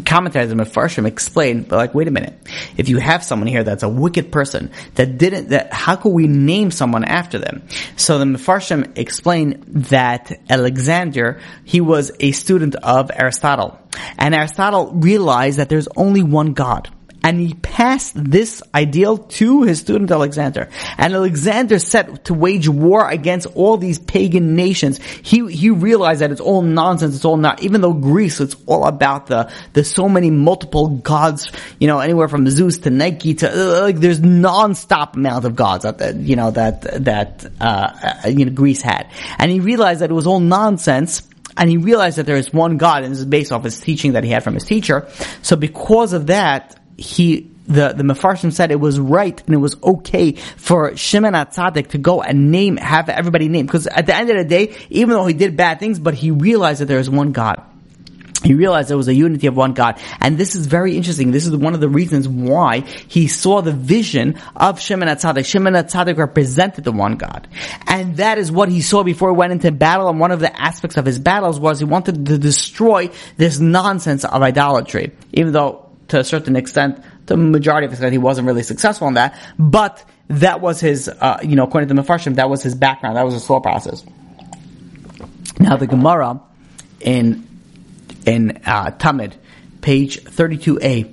[0.07, 2.35] commentators and Mefarshim explain, but like, wait a minute.
[2.79, 6.27] If you have someone here that's a wicked person that didn't, that, how could we
[6.27, 7.63] name someone after them?
[7.97, 13.79] So the Mefarshim explain that Alexander, he was a student of Aristotle.
[14.19, 16.89] And Aristotle realized that there's only one God
[17.25, 20.69] and he passed this ideal to his student Alexander.
[20.99, 25.01] And Alexander set to wage war against all these pagan nations.
[25.03, 28.87] He, he realized that it's all nonsense, it's all not, even though Greece, it's all
[28.87, 33.49] about the, the so many multiple gods, you know, anywhere from Zeus to Nike to,
[33.51, 38.45] uh, like, there's non-stop amount of gods that, you know, that, that, uh, uh, you
[38.45, 39.11] know, Greece had.
[39.39, 41.23] And he realized that it was all nonsense,
[41.57, 44.13] and he realized that there is one God, and this is based off his teaching
[44.13, 45.09] that he had from his teacher.
[45.43, 49.77] So because of that, he the the Mefarshim said it was right and it was
[49.83, 54.31] okay for Shimon HaTzadik to go and name have everybody name because at the end
[54.31, 57.11] of the day, even though he did bad things, but he realized that there is
[57.11, 57.63] one God.
[58.43, 60.01] He realized there was a unity of one God.
[60.21, 61.31] And this is very interesting.
[61.31, 65.47] This is one of the reasons why he saw the vision of Shimon HaTzadik.
[65.47, 67.47] Shimon HaTzadik represented the one God.
[67.87, 70.09] And that is what he saw before he went into battle.
[70.09, 74.25] And one of the aspects of his battles was he wanted to destroy this nonsense
[74.25, 75.13] of idolatry.
[75.33, 79.15] Even though to a certain extent, the majority of extent, he wasn't really successful in
[79.15, 79.35] that.
[79.59, 83.17] But that was his, uh, you know, according to the Mefarshim, that was his background.
[83.17, 84.05] That was his thought process.
[85.59, 86.41] Now the Gemara
[87.01, 87.49] in
[88.27, 89.33] in uh, Tamid,
[89.81, 91.11] page thirty-two a,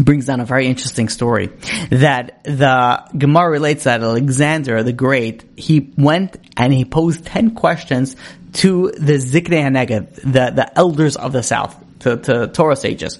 [0.00, 1.46] brings down a very interesting story
[1.90, 8.16] that the Gemara relates that Alexander the Great he went and he posed ten questions
[8.54, 13.18] to the Ziknei Hanegev, the the elders of the south to, to Torah sages.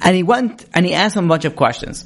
[0.00, 2.04] And he went and he asked them a bunch of questions.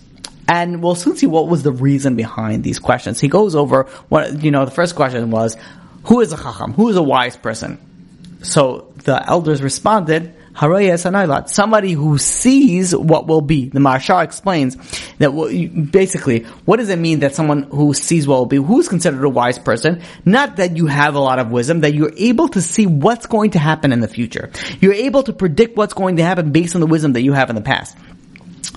[0.49, 3.21] And we'll soon see what was the reason behind these questions.
[3.21, 5.57] He goes over what, you know, the first question was,
[6.05, 6.73] who is a chacham?
[6.73, 7.79] Who is a wise person?
[8.43, 13.71] So the elders responded, Somebody who sees what will be.
[13.71, 14.77] The Maharsha explains
[15.19, 15.31] that
[15.91, 19.29] basically, what does it mean that someone who sees what will be, who's considered a
[19.29, 20.03] wise person?
[20.25, 23.53] Not that you have a lot of wisdom, that you're able to see what's going
[23.53, 24.51] to happen in the future.
[24.81, 27.49] You're able to predict what's going to happen based on the wisdom that you have
[27.49, 27.97] in the past.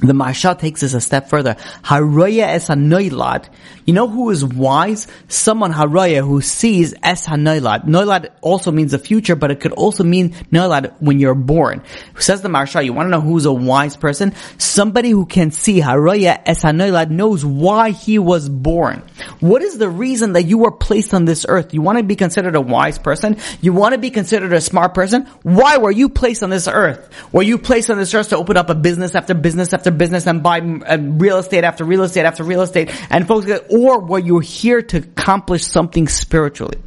[0.03, 1.55] The Maharsha takes this a step further.
[1.81, 3.47] Haraya es hanoilad.
[3.85, 5.07] You know who is wise?
[5.29, 7.85] Someone haraya who sees es hanoilad.
[7.85, 11.83] Noilad also means the future, but it could also mean noilad when you're born.
[12.15, 14.33] Who Says the Maharsha, you want to know who's a wise person?
[14.57, 19.03] Somebody who can see haraya es hanoilad knows why he was born.
[19.39, 21.73] What is the reason that you were placed on this earth?
[21.73, 23.37] You want to be considered a wise person?
[23.61, 25.27] You want to be considered a smart person?
[25.43, 27.09] Why were you placed on this earth?
[27.31, 30.27] Were you placed on this earth to open up a business after business after business
[30.27, 34.19] and buy uh, real estate after real estate after real estate and focus, or were
[34.19, 36.77] you here to accomplish something spiritually?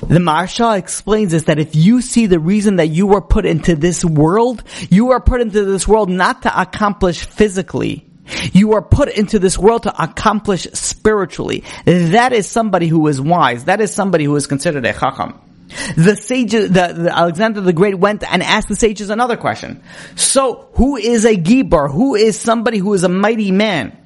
[0.00, 3.76] The Maharsha explains this that if you see the reason that you were put into
[3.76, 8.06] this world, you are put into this world not to accomplish physically.
[8.52, 11.64] You are put into this world to accomplish spiritually.
[11.84, 13.64] That is somebody who is wise.
[13.64, 15.49] That is somebody who is considered a chacham.
[15.96, 19.82] The sages, the, the, Alexander the Great went and asked the sages another question.
[20.16, 21.90] So, who is a Gibar?
[21.90, 23.96] Who is somebody who is a mighty man?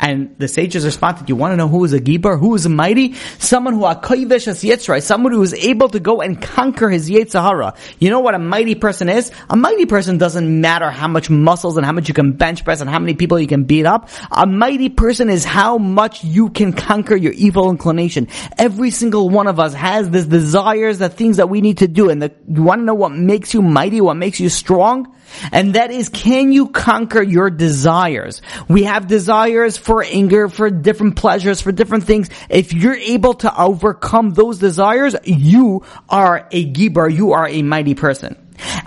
[0.00, 2.38] And the sages responded, you want to know who is a Gibar?
[2.38, 3.14] Who is a mighty?
[3.38, 7.76] Someone who akoivesh as Yitzray, someone who is able to go and conquer his Yetzirah.
[8.00, 9.30] You know what a mighty person is?
[9.48, 12.80] A mighty person doesn't matter how much muscles and how much you can bench press
[12.80, 14.08] and how many people you can beat up.
[14.32, 18.28] A mighty person is how much you can conquer your evil inclination.
[18.58, 22.10] Every single one of us has this desires, the things that we need to do.
[22.10, 25.14] And the, you want to know what makes you mighty, what makes you strong?
[25.50, 28.42] And that is, can you conquer your desires?
[28.68, 32.28] We have desires for anger, for different pleasures, for different things.
[32.48, 37.94] If you're able to overcome those desires, you are a gibar, you are a mighty
[37.94, 38.36] person.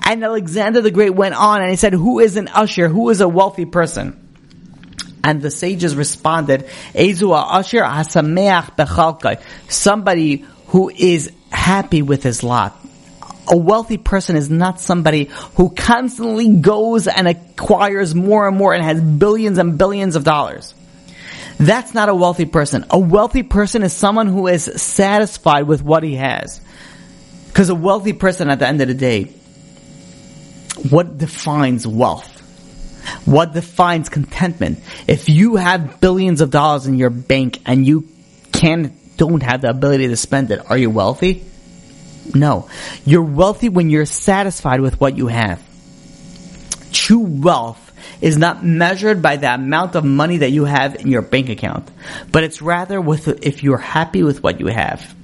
[0.05, 2.88] And Alexander the Great went on and he said, who is an usher?
[2.88, 4.21] Who is a wealthy person?
[5.23, 9.41] And the sages responded, Ezu usher hasameach.
[9.67, 12.85] Somebody who is happy with his lot
[13.47, 18.84] a wealthy person is not somebody who constantly goes and acquires more and more and
[18.84, 20.73] has billions and billions of dollars.
[21.58, 22.86] That's not a wealthy person.
[22.89, 26.60] A wealthy person is someone who is satisfied with what he has.
[27.47, 29.31] Because a wealthy person at the end of the day,
[30.89, 32.31] what defines wealth?
[33.25, 34.79] What defines contentment?
[35.08, 38.08] If you have billions of dollars in your bank and you
[38.51, 41.45] can't don't have the ability to spend it, are you wealthy?
[42.34, 42.70] No.
[43.06, 45.62] You're wealthy when you're satisfied with what you have.
[46.92, 47.82] True wealth
[48.22, 51.90] is not measured by the amount of money that you have in your bank account,
[52.32, 55.16] but it's rather with if you're happy with what you have.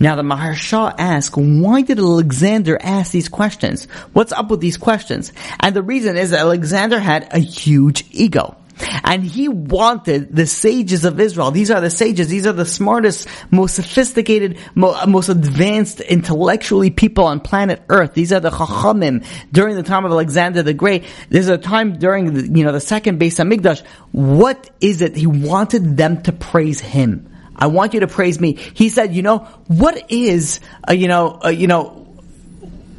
[0.00, 3.84] Now the Maharsha asks, why did Alexander ask these questions?
[4.12, 5.32] What's up with these questions?
[5.60, 8.56] And the reason is that Alexander had a huge ego.
[9.04, 11.50] And he wanted the sages of Israel.
[11.50, 12.28] These are the sages.
[12.28, 18.14] These are the smartest, most sophisticated, most advanced intellectually people on planet Earth.
[18.14, 21.04] These are the Chachamim during the time of Alexander the Great.
[21.28, 23.84] There's a time during the, you know, the second Beis Hamikdash.
[24.12, 25.16] What is it?
[25.16, 27.34] He wanted them to praise him.
[27.56, 28.52] I want you to praise me.
[28.54, 32.06] He said, you know, what is, you know, you know,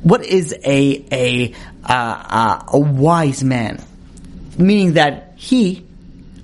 [0.04, 3.84] what is a a uh, uh, a wise man?
[4.58, 5.86] Meaning that he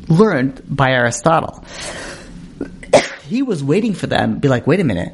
[0.08, 1.66] learned by Aristotle.
[3.28, 4.40] he was waiting for them.
[4.40, 5.14] Be like, wait a minute.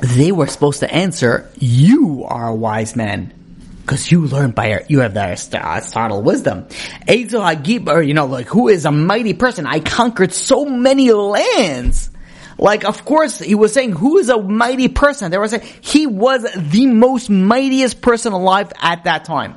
[0.00, 3.34] They were supposed to answer, "You are a wise man."
[3.82, 6.68] because you learned by you have the Aristotle wisdom.
[7.08, 9.66] Or you know, like who is a mighty person?
[9.66, 12.10] I conquered so many lands.
[12.58, 15.32] Like, of course, he was saying, who is a mighty person?
[15.32, 19.56] They were saying, he was the most mightiest person alive at that time.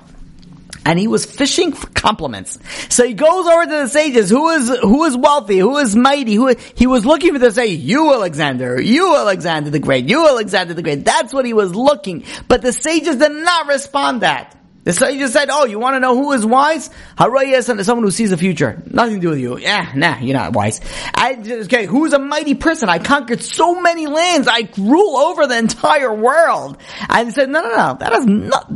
[0.86, 2.60] And he was fishing for compliments.
[2.90, 6.36] So he goes over to the sages, who is, who is wealthy, who is mighty,
[6.36, 10.76] who, he was looking for to say, you Alexander, you Alexander the Great, you Alexander
[10.76, 11.04] the Great.
[11.04, 12.24] That's what he was looking.
[12.48, 14.56] But the sages did not respond that.
[14.86, 16.92] The sages said, "Oh, you want to know who is wise?
[17.18, 18.84] Harayas and someone who sees the future.
[18.86, 19.58] Nothing to do with you.
[19.58, 20.80] Yeah, nah, you're not wise.
[21.16, 22.88] I, okay, who's a mighty person?
[22.88, 24.48] I conquered so many lands.
[24.48, 26.78] I rule over the entire world."
[27.10, 27.98] And said, "No, no, no.
[28.00, 28.72] that is not."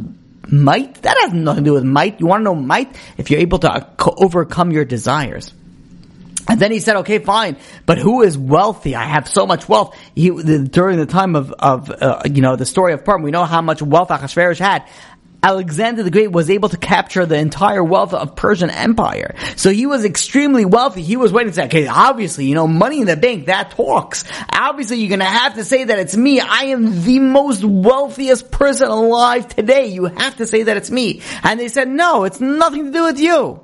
[0.51, 0.95] Might?
[1.03, 2.19] That has nothing to do with might.
[2.19, 2.95] You want to know might?
[3.17, 3.87] If you're able to
[4.17, 5.53] overcome your desires.
[6.49, 8.95] And then he said, okay, fine, but who is wealthy?
[8.95, 9.95] I have so much wealth.
[10.15, 13.29] He, the, during the time of, of uh, you know, the story of Purim, we
[13.29, 14.87] know how much wealth Achashverosh had.
[15.41, 19.35] Alexander the Great was able to capture the entire wealth of Persian Empire.
[19.55, 21.01] So he was extremely wealthy.
[21.01, 24.25] He was waiting to say, okay, obviously, you know, money in the bank, that talks.
[24.51, 26.41] Obviously, you're gonna have to say that it's me.
[26.41, 29.87] I am the most wealthiest person alive today.
[29.87, 31.21] You have to say that it's me.
[31.43, 33.61] And they said, no, it's nothing to do with you.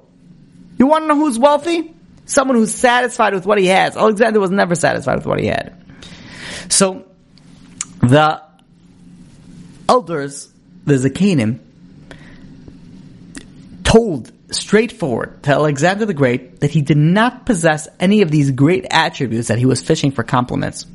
[0.80, 1.94] You wanna know who's wealthy?
[2.26, 3.98] Someone who's satisfied with what he has.
[3.98, 5.76] Alexander was never satisfied with what he had.
[6.70, 7.06] So,
[8.00, 8.42] the
[9.90, 10.52] elders,
[10.86, 11.60] the Zakanim,
[13.96, 18.86] told straightforward to Alexander the Great that he did not possess any of these great
[18.92, 20.86] attributes that he was fishing for compliments.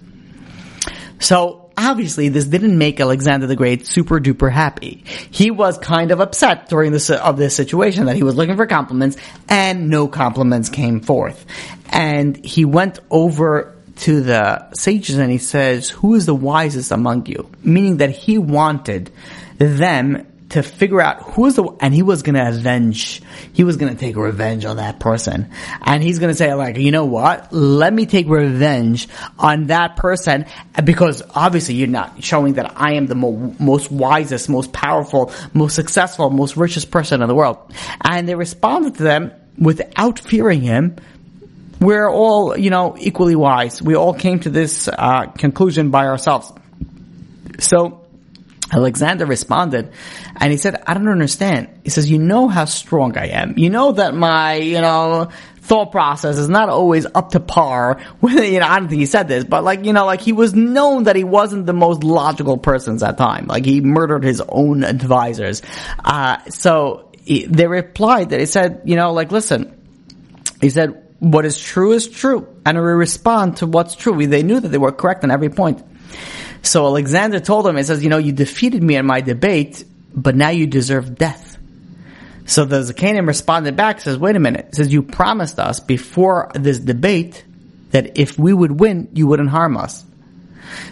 [1.18, 5.02] So obviously this didn't make Alexander the Great super duper happy.
[5.30, 8.66] He was kind of upset during this of this situation that he was looking for
[8.66, 9.16] compliments
[9.48, 11.46] and no compliments came forth.
[11.88, 17.24] And he went over to the sages and he says, who is the wisest among
[17.26, 17.50] you?
[17.62, 19.10] Meaning that he wanted
[19.56, 23.22] them to figure out who's the, and he was gonna avenge,
[23.52, 25.50] he was gonna take revenge on that person.
[25.80, 27.52] And he's gonna say like, you know what?
[27.52, 30.46] Let me take revenge on that person
[30.84, 35.74] because obviously you're not showing that I am the mo- most wisest, most powerful, most
[35.74, 37.58] successful, most richest person in the world.
[38.00, 40.96] And they responded to them without fearing him.
[41.80, 43.80] We're all, you know, equally wise.
[43.80, 46.52] We all came to this uh, conclusion by ourselves.
[47.58, 47.99] So,
[48.72, 49.92] Alexander responded
[50.36, 51.68] and he said, I don't understand.
[51.84, 53.58] He says, you know how strong I am.
[53.58, 58.44] You know that my, you know, thought process is not always up to par with,
[58.44, 60.54] you know, I don't think he said this, but like, you know, like he was
[60.54, 63.46] known that he wasn't the most logical person at that time.
[63.46, 65.62] Like he murdered his own advisors.
[66.04, 69.76] Uh, so he, they replied that he said, you know, like, listen,
[70.60, 72.48] he said, what is true is true.
[72.64, 74.26] And we respond to what's true.
[74.26, 75.84] They knew that they were correct on every point.
[76.62, 79.84] So Alexander told him, he says, you know, you defeated me in my debate,
[80.14, 81.58] but now you deserve death.
[82.46, 86.78] So the Zakanim responded back, says, wait a minute, says, you promised us before this
[86.78, 87.44] debate
[87.90, 90.04] that if we would win, you wouldn't harm us.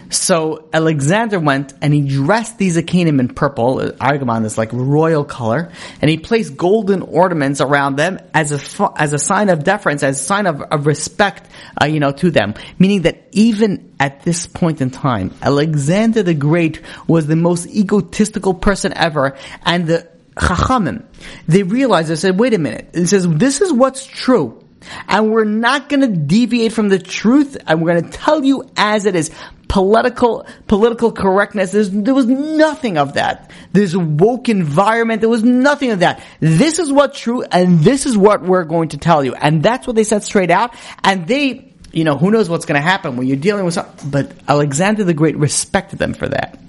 [0.09, 5.71] So Alexander went and he dressed these Achanim in purple, Argamon, this like royal color,
[6.01, 10.19] and he placed golden ornaments around them as a as a sign of deference, as
[10.19, 11.47] a sign of, of respect,
[11.81, 12.53] uh, you know, to them.
[12.77, 18.53] Meaning that even at this point in time, Alexander the Great was the most egotistical
[18.53, 21.03] person ever, and the Chachamim,
[21.47, 24.63] they realized, they said, wait a minute, it says, this is what's true.
[25.07, 28.69] And we're not going to deviate from the truth, and we're going to tell you
[28.77, 29.31] as it is
[29.69, 31.71] political political correctness.
[31.71, 33.49] There's, there was nothing of that.
[33.71, 35.21] There's a woke environment.
[35.21, 36.21] There was nothing of that.
[36.41, 39.33] This is what's true, and this is what we're going to tell you.
[39.35, 40.73] And that's what they said straight out.
[41.03, 44.09] And they, you know, who knows what's going to happen when you're dealing with something.
[44.09, 46.59] But Alexander the Great respected them for that.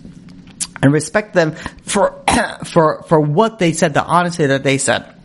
[0.83, 2.23] And respect them for,
[2.65, 5.20] for, for what they said, the honesty that they said.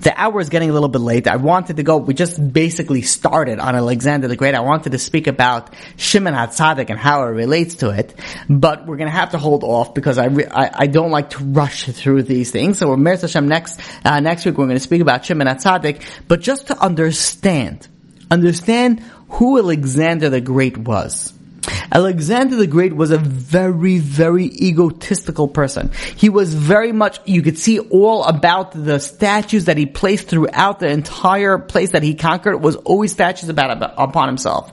[0.00, 1.26] The hour is getting a little bit late.
[1.26, 4.54] I wanted to go, we just basically started on Alexander the Great.
[4.54, 8.14] I wanted to speak about Shimon HaTzadik and how it relates to it,
[8.48, 11.44] but we're gonna have to hold off because I, re- I, I, don't like to
[11.44, 12.78] rush through these things.
[12.78, 16.40] So we're Meretz Hashem next, uh, next week we're gonna speak about Shimon HaTzadik, but
[16.40, 17.86] just to understand,
[18.30, 21.37] understand who Alexander the Great was.
[21.90, 25.90] Alexander the Great was a very, very egotistical person.
[26.16, 30.80] He was very much, you could see all about the statues that he placed throughout
[30.80, 34.72] the entire place that he conquered was always statues about, upon himself.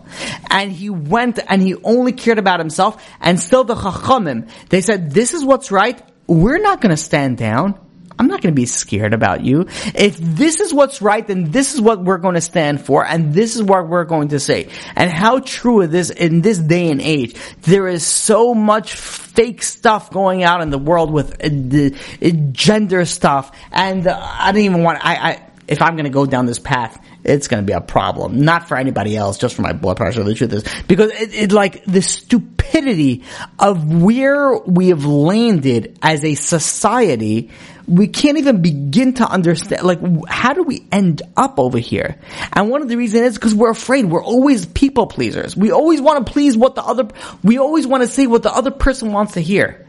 [0.49, 5.11] And he went and he only cared about himself and still the Chachamim, they said,
[5.11, 6.01] this is what's right.
[6.28, 7.80] We're not to stand down.
[8.18, 9.68] I'm not going to be scared about you.
[9.93, 13.34] If this is what's right, then this is what we're going to stand for, and
[13.34, 14.70] this is what we're going to say.
[14.95, 17.36] And how true is this in this day and age?
[17.61, 22.30] There is so much fake stuff going out in the world with uh, the uh,
[22.51, 25.05] gender stuff, and uh, I don't even want.
[25.05, 27.82] I, I if I'm going to go down this path, it's going to be a
[27.82, 28.41] problem.
[28.41, 30.24] Not for anybody else, just for my blood pressure.
[30.24, 33.24] The truth is, because it, it like the stupidity
[33.57, 37.51] of where we have landed as a society
[37.88, 42.19] we can't even begin to understand, like, how do we end up over here?
[42.53, 44.05] And one of the reasons is because we're afraid.
[44.05, 45.55] We're always people pleasers.
[45.55, 47.07] We always want to please what the other,
[47.43, 49.86] we always want to say what the other person wants to hear.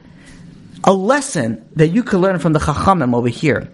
[0.85, 3.69] A lesson that you could learn from the Chachamim over here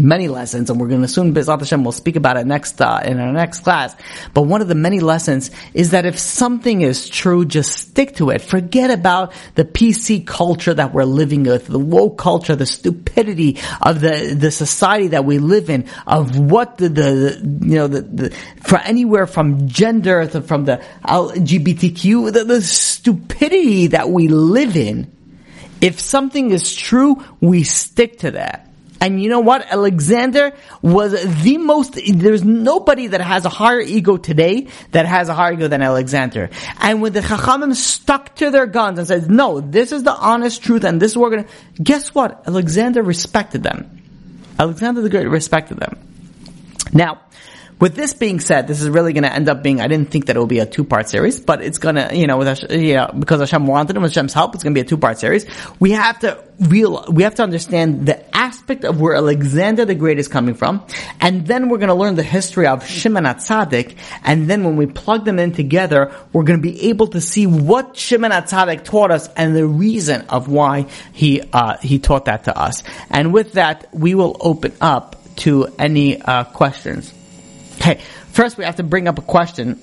[0.00, 3.00] many lessons, and we're going to soon, Bezat Hashem, we'll speak about it next, uh,
[3.04, 3.94] in our next class.
[4.34, 8.30] But one of the many lessons is that if something is true, just stick to
[8.30, 8.42] it.
[8.42, 14.00] Forget about the PC culture that we're living with, the woke culture, the stupidity of
[14.00, 18.30] the, the society that we live in, of what the, the, you know, the, the,
[18.62, 25.12] for anywhere from gender to from the LGBTQ, the, the stupidity that we live in.
[25.80, 28.65] If something is true, we stick to that.
[29.00, 29.66] And you know what?
[29.70, 35.34] Alexander was the most, there's nobody that has a higher ego today that has a
[35.34, 36.50] higher ego than Alexander.
[36.80, 40.62] And when the Chachamim stuck to their guns and said, no, this is the honest
[40.62, 41.48] truth and this is what we're gonna,
[41.82, 42.44] guess what?
[42.46, 44.02] Alexander respected them.
[44.58, 45.98] Alexander the Great respected them.
[46.92, 47.20] Now,
[47.78, 50.26] with this being said, this is really going to end up being, I didn't think
[50.26, 52.94] that it would be a two-part series, but it's going to, you know, with, you
[52.94, 55.44] know, because Hashem wanted it, with Hashem's help, it's going to be a two-part series.
[55.78, 60.18] We have to real, we have to understand the aspect of where Alexander the Great
[60.18, 60.86] is coming from,
[61.20, 64.86] and then we're going to learn the history of Shimon HaTzadik, and then when we
[64.86, 69.10] plug them in together, we're going to be able to see what Shimon HaTzadik taught
[69.10, 72.82] us and the reason of why he, uh, he taught that to us.
[73.10, 77.12] And with that, we will open up to any, uh, questions.
[77.76, 78.00] Okay,
[78.32, 79.80] first we have to bring up a question.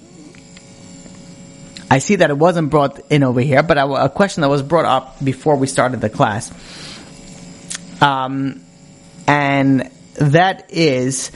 [1.89, 4.85] I see that it wasn't brought in over here, but a question that was brought
[4.85, 6.51] up before we started the class.
[8.01, 8.65] Um,
[9.27, 11.31] and that is,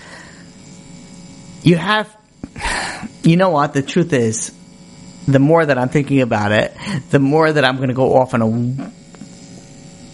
[1.62, 2.16] you have,
[3.24, 4.51] you know what, the truth is,
[5.28, 6.76] the more that I'm thinking about it,
[7.12, 8.91] the more that I'm going to go off on a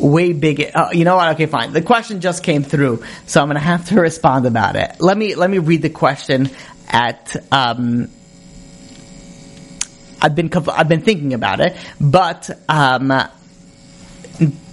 [0.04, 0.70] way bigger.
[0.74, 1.34] Uh, you know what?
[1.36, 1.74] Okay, fine.
[1.74, 4.98] The question just came through, so I'm going to have to respond about it.
[5.00, 6.50] Let me let me read the question
[6.90, 7.36] at.
[7.52, 8.10] Um,
[10.22, 13.12] I've been I've been thinking about it, but um,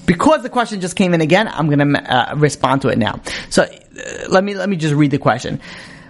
[0.07, 3.21] because the question just came in again, I'm going to uh, respond to it now.
[3.49, 5.61] So uh, let me let me just read the question.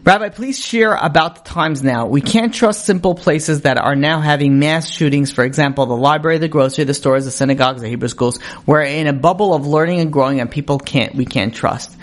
[0.03, 2.07] Rabbi, please share about the times now.
[2.07, 5.31] We can't trust simple places that are now having mass shootings.
[5.31, 8.39] For example, the library, the grocery, the stores, the synagogues, the Hebrew schools.
[8.65, 11.95] We're in a bubble of learning and growing and people can't, we can't trust.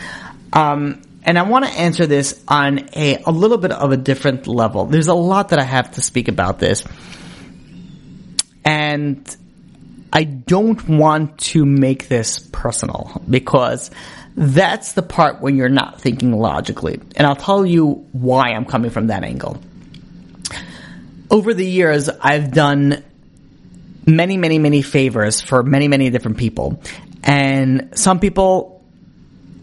[0.54, 4.48] Um, and I want to answer this on a, a little bit of a different
[4.48, 4.86] level.
[4.86, 6.86] There's a lot that I have to speak about this.
[8.64, 9.36] And
[10.14, 13.92] I don't want to make this personal because
[14.38, 17.02] that's the part when you're not thinking logically.
[17.16, 19.60] And I'll tell you why I'm coming from that angle.
[21.32, 23.04] Over the years, I've done
[24.06, 26.80] many, many, many favors for many, many different people.
[27.24, 28.86] And some people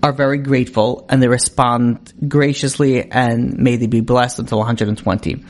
[0.03, 5.45] are very grateful and they respond graciously and may they be blessed until 120.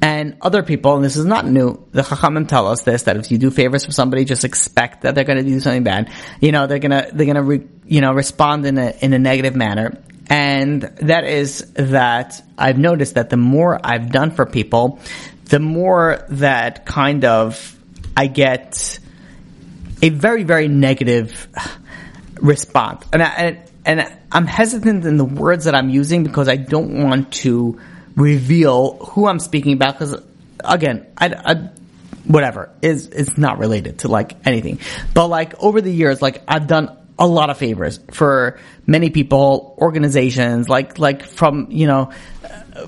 [0.00, 3.32] And other people, and this is not new, the Chachamim tell us this, that if
[3.32, 6.12] you do favors for somebody, just expect that they're gonna do something bad.
[6.40, 9.56] You know, they're gonna, they're gonna, re, you know, respond in a, in a negative
[9.56, 10.00] manner.
[10.30, 15.00] And that is that I've noticed that the more I've done for people,
[15.46, 17.76] the more that kind of
[18.16, 19.00] I get
[20.02, 21.48] a very, very negative
[22.40, 23.04] response.
[23.12, 27.02] And I, and, and I'm hesitant in the words that I'm using because I don't
[27.02, 27.80] want to
[28.18, 30.20] reveal who I'm speaking about because
[30.62, 31.54] again, I, I,
[32.26, 34.80] whatever is is not related to like anything.
[35.14, 39.74] But like over the years, like I've done a lot of favors for many people,
[39.78, 42.12] organizations, like, like from, you know,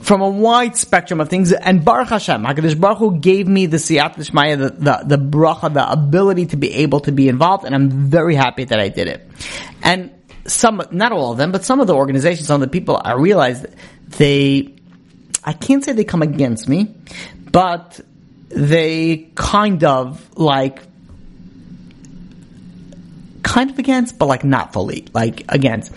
[0.02, 1.52] from a wide spectrum of things.
[1.52, 5.72] And Baruch Hashem, HaKadosh Baruch Hu gave me the Siyata Dishmaya, the, the, the bracha,
[5.74, 9.08] the ability to be able to be involved, and I'm very happy that I did
[9.08, 9.28] it.
[9.82, 10.12] And
[10.46, 13.14] some, not all of them, but some of the organizations, some of the people, I
[13.14, 13.66] realized
[14.06, 14.76] they,
[15.44, 16.94] I can't say they come against me,
[17.50, 18.00] but
[18.48, 20.80] they kind of like
[23.42, 25.92] kind of against, but like not fully, like against.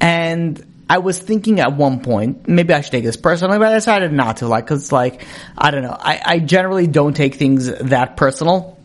[0.00, 3.74] And I was thinking at one point, maybe I should take this personally, but I
[3.74, 5.24] decided not to, like, cause like,
[5.56, 8.78] I don't know, I, I generally don't take things that personal.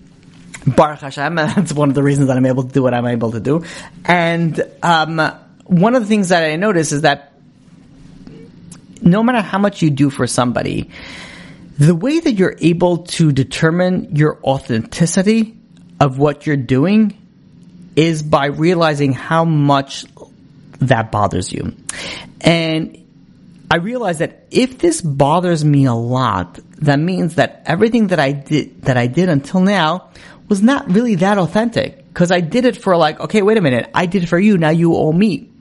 [0.66, 3.34] Baruch Hashem, that's one of the reasons that I'm able to do what I'm able
[3.34, 3.66] to do.
[4.06, 5.20] And, um,
[5.66, 7.34] one of the things that I notice is that
[9.02, 10.90] no matter how much you do for somebody,
[11.78, 15.58] the way that you're able to determine your authenticity
[16.00, 17.16] of what you're doing
[17.96, 20.06] is by realizing how much
[20.80, 21.76] that bothers you.
[22.42, 23.04] And
[23.70, 28.32] I realized that if this bothers me a lot, that means that everything that I
[28.32, 30.10] did, that I did until now
[30.48, 32.14] was not really that authentic.
[32.14, 33.90] Cause I did it for like, okay, wait a minute.
[33.94, 34.58] I did it for you.
[34.58, 35.52] Now you owe me.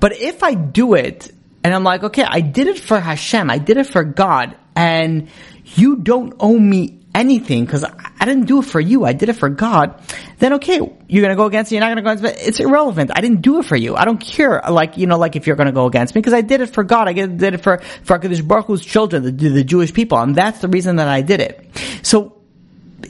[0.00, 1.30] But if I do it
[1.64, 3.50] and I'm like, okay, I did it for Hashem.
[3.50, 5.28] I did it for God and
[5.64, 9.04] you don't owe me anything because I didn't do it for you.
[9.04, 10.00] I did it for God.
[10.38, 11.76] Then okay, you're going to go against me.
[11.76, 12.46] You're not going to go against me.
[12.46, 13.10] It's irrelevant.
[13.14, 13.94] I didn't do it for you.
[13.94, 14.62] I don't care.
[14.68, 16.70] Like, you know, like if you're going to go against me because I did it
[16.70, 17.08] for God.
[17.08, 20.18] I did it for, for HaKadosh Baruch Hu's children, the, the Jewish people.
[20.18, 21.68] And that's the reason that I did it.
[22.02, 22.40] So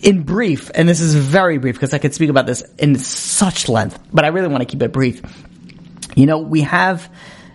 [0.03, 3.68] in brief, and this is very brief because I could speak about this in such
[3.68, 5.22] length, but I really want to keep it brief.
[6.16, 7.09] You know, we have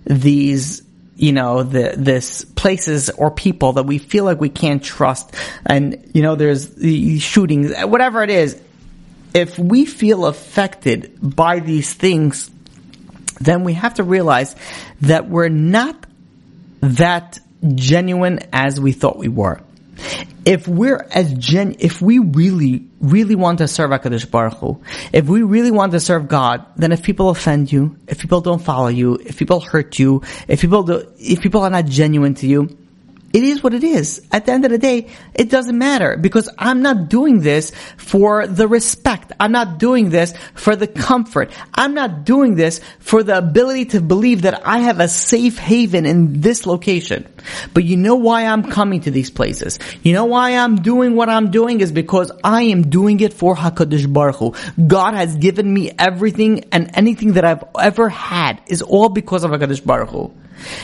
[0.06, 0.87] these
[1.18, 5.34] you know, the, this places or people that we feel like we can't trust.
[5.66, 8.62] And, you know, there's the shootings, whatever it is.
[9.34, 12.50] If we feel affected by these things,
[13.42, 14.56] then we have to realize
[15.02, 16.06] that we're not
[16.82, 17.40] that
[17.74, 19.62] genuine as we thought we were
[20.48, 24.82] if we're as gen, if we really, really want to serve HaKadosh Baruch Hu,
[25.12, 28.62] if we really want to serve God, then if people offend you, if people don't
[28.62, 32.48] follow you, if people hurt you, if people do, if people are not genuine to
[32.48, 32.78] you,
[33.34, 34.26] it is what it is.
[34.32, 38.48] At the end of the day, it doesn't matter because I'm not doing this for
[38.48, 39.34] the respect.
[39.40, 41.52] I'm not doing this for the comfort.
[41.74, 46.06] I'm not doing this for the ability to believe that I have a safe haven
[46.06, 47.28] in this location.
[47.74, 49.78] But you know why I'm coming to these places?
[50.04, 53.56] You know why I'm doing what I'm doing is because I am doing it for
[53.56, 54.54] HaKadosh Baruch Hu.
[54.88, 59.52] God has given me everything and anything that I've ever had is all because of
[59.52, 60.34] HaKadosh Baruch Hu.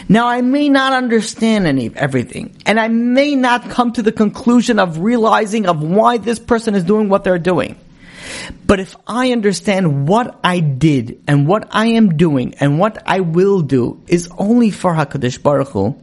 [0.10, 4.80] Now I may not understand any everything, and I may not come to the conclusion
[4.80, 7.78] of realizing of why this person is doing what they're doing.
[8.66, 13.20] But if I understand what I did and what I am doing and what I
[13.20, 15.96] will do is only for Hakadosh Baruch Hu,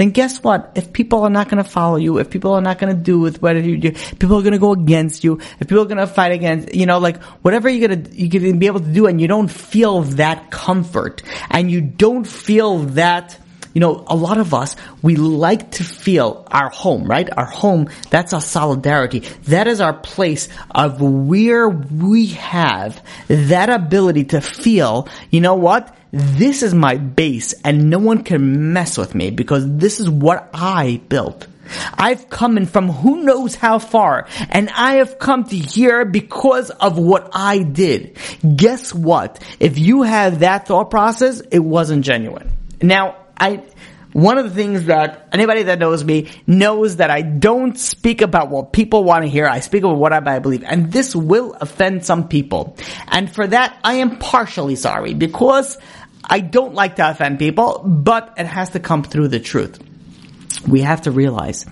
[0.00, 0.72] then guess what?
[0.76, 3.20] If people are not going to follow you, if people are not going to do
[3.20, 5.98] with whatever you do, people are going to go against you, if people are going
[5.98, 8.92] to fight against, you know, like whatever you're going to, going to be able to
[8.92, 13.38] do and you don't feel that comfort and you don't feel that,
[13.72, 17.28] you know, a lot of us, we like to feel our home, right?
[17.36, 19.20] Our home, that's our solidarity.
[19.44, 25.96] That is our place of where we have that ability to feel, you know what?
[26.12, 30.50] This is my base and no one can mess with me because this is what
[30.52, 31.46] I built.
[31.94, 36.70] I've come in from who knows how far and I have come to here because
[36.70, 38.18] of what I did.
[38.56, 39.40] Guess what?
[39.60, 42.50] If you have that thought process, it wasn't genuine.
[42.82, 43.64] Now, I,
[44.12, 48.50] one of the things that anybody that knows me knows that I don't speak about
[48.50, 49.46] what people want to hear.
[49.46, 50.64] I speak about what I believe.
[50.64, 52.76] And this will offend some people.
[53.08, 55.78] And for that, I am partially sorry because
[56.24, 59.78] I don't like to offend people, but it has to come through the truth.
[60.68, 61.64] We have to realize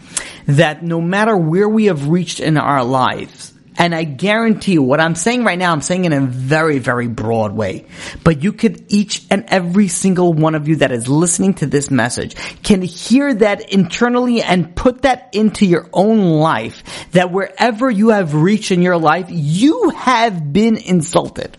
[0.47, 4.99] that no matter where we have reached in our lives, and I guarantee you, what
[4.99, 7.87] I'm saying right now, I'm saying it in a very, very broad way.
[8.25, 11.89] But you could each and every single one of you that is listening to this
[11.89, 16.83] message can hear that internally and put that into your own life.
[17.13, 21.57] That wherever you have reached in your life, you have been insulted.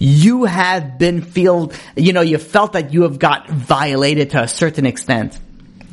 [0.00, 4.48] You have been feel, you know, you felt that you have got violated to a
[4.48, 5.38] certain extent.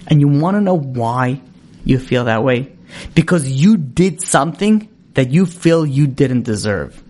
[0.07, 1.39] And you want to know why
[1.86, 2.75] you feel that way?
[3.13, 7.03] Because you did something that you feel you didn't deserve.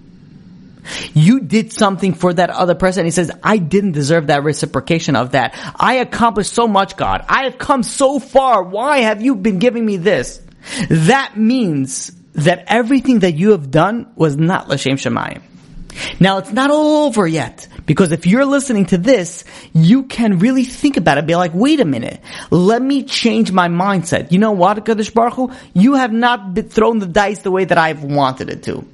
[1.14, 3.04] You did something for that other person.
[3.04, 5.54] He says, I didn't deserve that reciprocation of that.
[5.76, 7.26] I accomplished so much, God.
[7.28, 8.64] I have come so far.
[8.64, 10.42] Why have you been giving me this?
[10.90, 15.42] That means that everything that you have done was not L'shem Shamayim.
[16.20, 17.68] Now it's not all over yet.
[17.86, 21.26] Because if you're listening to this, you can really think about it.
[21.26, 22.22] Be like, wait a minute.
[22.52, 24.32] Let me change my mindset.
[24.32, 25.52] You know what, Kadosh Baruch Hu?
[25.74, 28.86] You have not thrown the dice the way that I've wanted it to.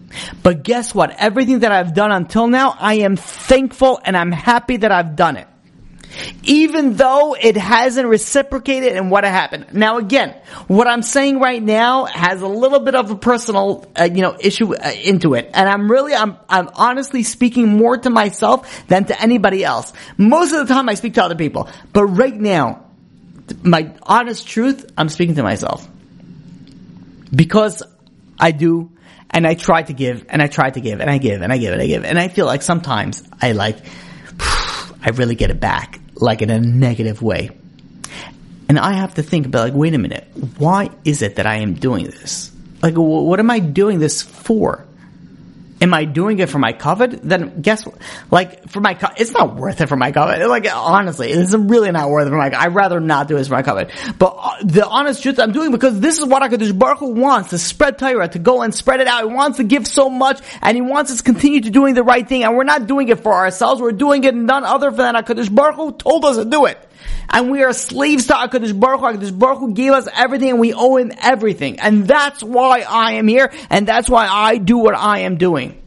[0.43, 1.15] But guess what?
[1.17, 5.37] Everything that I've done until now, I am thankful and I'm happy that I've done
[5.37, 5.47] it
[6.43, 9.67] even though it hasn't reciprocated in what happened.
[9.73, 10.35] Now again,
[10.67, 14.35] what I'm saying right now has a little bit of a personal, uh, you know,
[14.39, 15.49] issue uh, into it.
[15.53, 19.93] And I'm really, I'm, I'm honestly speaking more to myself than to anybody else.
[20.17, 21.69] Most of the time I speak to other people.
[21.91, 22.85] But right now,
[23.61, 25.87] my honest truth, I'm speaking to myself.
[27.33, 27.81] Because
[28.37, 28.91] I do,
[29.29, 31.57] and I try to give, and I try to give, and I give, and I
[31.57, 33.77] give, and I give, and I feel like sometimes I like,
[34.39, 37.51] I really get it back like in a negative way.
[38.69, 40.25] And I have to think about like, wait a minute,
[40.57, 42.51] why is it that I am doing this?
[42.81, 44.85] Like, what am I doing this for?
[45.81, 47.21] Am I doing it for my kovod?
[47.23, 47.97] Then guess what?
[48.31, 50.47] Like for my, co- it's not worth it for my kovod.
[50.47, 52.51] Like honestly, it's really not worth it for my.
[52.55, 54.17] I'd rather not do this for my kovod.
[54.17, 57.49] But uh, the honest truth, I'm doing because this is what Hakadosh Baruch Hu wants
[57.49, 59.27] to spread Torah, to go and spread it out.
[59.27, 62.03] He wants to give so much, and he wants us to continue to doing the
[62.03, 62.43] right thing.
[62.43, 63.81] And we're not doing it for ourselves.
[63.81, 66.77] We're doing it none other than Hakadosh Baruch Hu told us to do it.
[67.29, 69.05] And we are slaves to HaKadosh Baruch Hu.
[69.17, 71.79] HaKadosh Baruch Hu gave us everything and we owe him everything.
[71.79, 75.81] And that's why I am here and that's why I do what I am doing.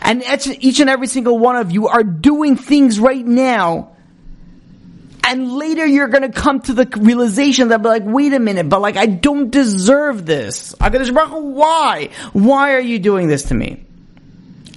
[0.00, 0.22] And
[0.60, 3.92] each and every single one of you are doing things right now.
[5.22, 8.80] And later you're gonna come to the realization that be like, wait a minute, but
[8.80, 10.74] like I don't deserve this.
[10.76, 12.10] HaKadosh Baruch, Hu, why?
[12.32, 13.84] Why are you doing this to me?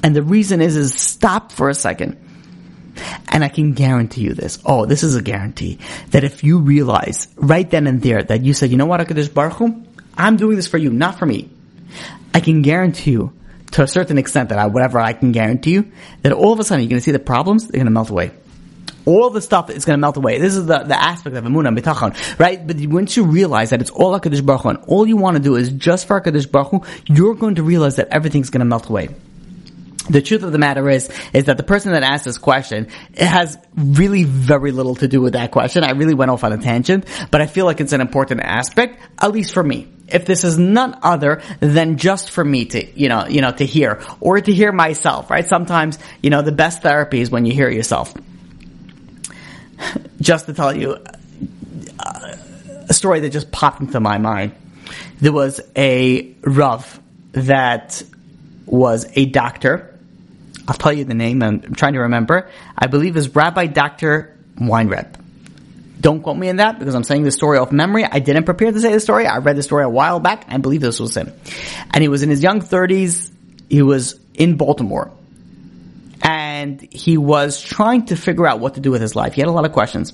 [0.03, 2.17] And the reason is, is stop for a second.
[3.27, 4.59] And I can guarantee you this.
[4.65, 5.79] Oh, this is a guarantee
[6.11, 9.33] that if you realize right then and there that you said, you know what, HaKadosh
[9.33, 9.83] Baruch Hu,
[10.17, 11.49] I'm doing this for you, not for me.
[12.33, 13.33] I can guarantee you
[13.71, 15.91] to a certain extent that I, whatever I can guarantee you,
[16.21, 18.09] that all of a sudden you're going to see the problems, they're going to melt
[18.09, 18.31] away.
[19.05, 20.39] All the stuff is going to melt away.
[20.39, 22.65] This is the, the aspect of Emunah Bitachon, right?
[22.65, 25.43] But once you realize that it's all HaKadosh Baruch Hu, and all you want to
[25.43, 28.65] do is just for HaKadosh Baruch Hu, you're going to realize that everything's going to
[28.65, 29.09] melt away
[30.09, 33.27] the truth of the matter is, is that the person that asked this question, it
[33.27, 35.83] has really very little to do with that question.
[35.83, 39.01] I really went off on a tangent, but I feel like it's an important aspect,
[39.19, 43.09] at least for me if this is none other than just for me to, you
[43.09, 45.45] know, you know, to hear or to hear myself, right?
[45.47, 48.11] Sometimes, you know, the best therapy is when you hear yourself.
[50.21, 50.97] just to tell you
[51.99, 54.55] a story that just popped into my mind.
[55.21, 56.99] There was a Rav
[57.33, 58.01] that
[58.65, 59.98] was a doctor.
[60.69, 61.41] I'll tell you the name.
[61.41, 62.47] I'm trying to remember.
[62.77, 64.37] I believe is Rabbi Dr.
[64.55, 65.15] Weinreb.
[65.99, 68.05] Don't quote me in that because I'm saying the story off memory.
[68.05, 69.25] I didn't prepare to say the story.
[69.25, 70.45] I read the story a while back.
[70.47, 71.33] I believe this was him.
[71.91, 73.31] And he was in his young 30s.
[73.67, 75.11] He was in Baltimore.
[76.21, 79.33] And he was trying to figure out what to do with his life.
[79.33, 80.13] He had a lot of questions.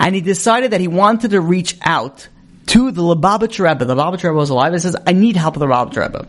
[0.00, 2.26] And he decided that he wanted to reach out
[2.66, 3.84] to the Lubavitcher Rebbe.
[3.84, 6.28] The Lubavitcher Rebbe was alive and says, I need help with the Lubavitcher Rebbe.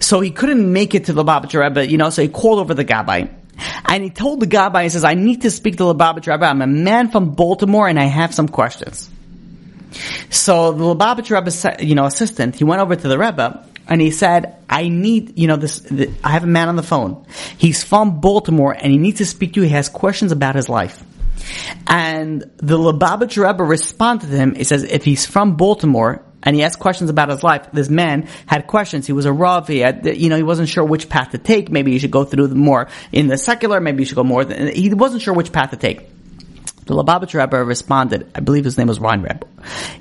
[0.00, 2.74] So he couldn't make it to the Lubavitcher Rebbe, you know, so he called over
[2.74, 3.30] the Gabbai.
[3.86, 6.44] And he told the Gabbai, he says, I need to speak to the Lubavitch Rebbe.
[6.44, 9.10] I'm a man from Baltimore and I have some questions.
[10.30, 14.10] So the Lubavitch Rebbe, you know, assistant, he went over to the Rebbe and he
[14.10, 17.26] said, I need, you know, this, the, I have a man on the phone.
[17.58, 19.66] He's from Baltimore and he needs to speak to you.
[19.66, 21.02] He has questions about his life.
[21.86, 24.54] And the Lubavitch Rebbe responded to him.
[24.54, 27.68] He says, if he's from Baltimore, and he asked questions about his life.
[27.72, 29.06] This man had questions.
[29.06, 29.66] He was a Rav.
[29.66, 31.70] He had, you know, he wasn't sure which path to take.
[31.70, 33.80] Maybe he should go through more in the secular.
[33.80, 34.44] Maybe he should go more.
[34.44, 36.06] he wasn't sure which path to take.
[36.84, 38.30] The Lubavitch Rebbe responded.
[38.34, 39.46] I believe his name was Ron Rebbe.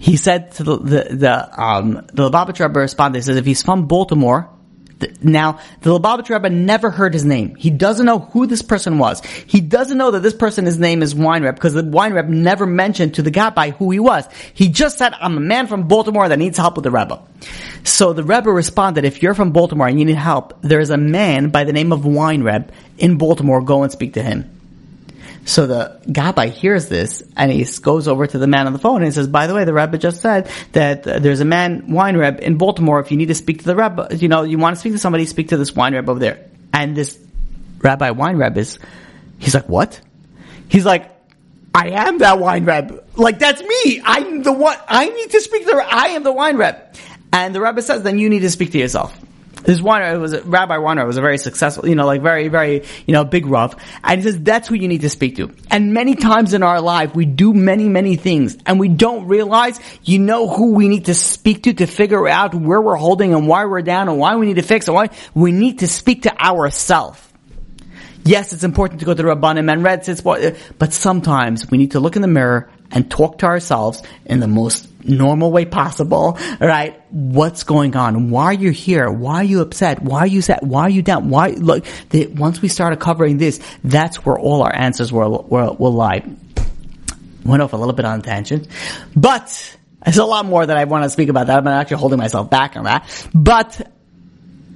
[0.01, 3.19] He said to the the, the um the Lubavitch Rebbe responded.
[3.19, 4.49] He says if he's from Baltimore,
[5.21, 7.55] now, the Lubavitch Rebbe never heard his name.
[7.55, 9.23] He doesn't know who this person was.
[9.25, 13.15] He doesn't know that this person, his name is Weinreb, because the Weinreb never mentioned
[13.15, 14.27] to the Gabbai who he was.
[14.53, 17.21] He just said, I'm a man from Baltimore that needs help with the Rebbe.
[17.83, 20.97] So the Rebbe responded, if you're from Baltimore and you need help, there is a
[20.97, 24.49] man by the name of Weinreb in Baltimore, go and speak to him.
[25.45, 28.97] So the Gabbai hears this and he goes over to the man on the phone
[28.97, 31.89] and he says, by the way, the Rebbe just said that uh, there's a man,
[31.89, 32.99] Weinreb in Baltimore.
[32.99, 34.99] If you need to speak to the Rebbe, you know, you want to speak to
[34.99, 36.49] somebody, speak to this Weinreb over there.
[36.71, 37.19] And this
[37.79, 38.79] Rabbi Weinreb is,
[39.37, 39.99] he's like, what?
[40.69, 41.11] He's like,
[41.75, 43.03] I am that Weinreb.
[43.17, 44.01] Like that's me.
[44.03, 44.77] I'm the one.
[44.87, 45.85] I need to speak to the.
[45.85, 46.95] I am the Weinreb.
[47.33, 49.17] And the Rebbe says, then you need to speak to yourself.
[49.63, 52.83] This Weiner was a, Rabbi Weiner was a very successful, you know, like very, very,
[53.07, 53.75] you know, big Rav.
[54.03, 55.53] And he says that's who you need to speak to.
[55.71, 59.79] And many times in our life, we do many, many things and we don't realize,
[60.03, 63.47] you know, who we need to speak to to figure out where we're holding and
[63.47, 66.23] why we're down and why we need to fix and why we need to speak
[66.23, 67.21] to ourselves.
[68.25, 70.03] Yes, it's important to go to the Rabbanim and Red
[70.77, 74.47] but sometimes we need to look in the mirror and talk to ourselves in the
[74.47, 77.01] most normal way possible, right?
[77.11, 78.29] What's going on?
[78.29, 79.09] Why are you here?
[79.09, 80.01] Why are you upset?
[80.01, 80.59] Why are you sad?
[80.61, 81.29] Why are you down?
[81.29, 85.75] Why, look, the, once we started covering this, that's where all our answers will, will,
[85.75, 86.23] will lie.
[87.43, 88.67] Went off a little bit on tangent,
[89.15, 91.57] but there's a lot more that I want to speak about that.
[91.57, 93.81] I'm actually holding myself back on that, but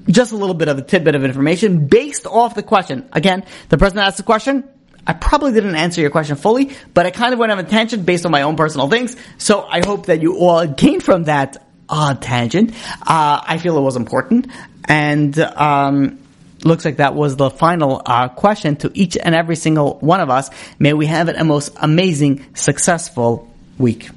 [0.09, 3.09] just a little bit of a tidbit of information based off the question.
[3.11, 4.67] Again, the person asked the question,
[5.08, 8.05] I probably didn't answer your question fully, but I kind of went on a tangent
[8.05, 9.16] based on my own personal things.
[9.38, 12.74] So I hope that you all gained from that odd tangent.
[13.01, 14.47] Uh, I feel it was important,
[14.84, 16.20] and um,
[16.64, 20.30] looks like that was the final uh, question to each and every single one of
[20.30, 20.49] us.
[20.78, 24.10] May we have a most amazing, successful week.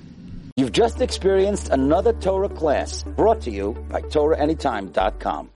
[0.57, 5.49] You've just experienced another Torah class brought to you by TorahAnytime.com.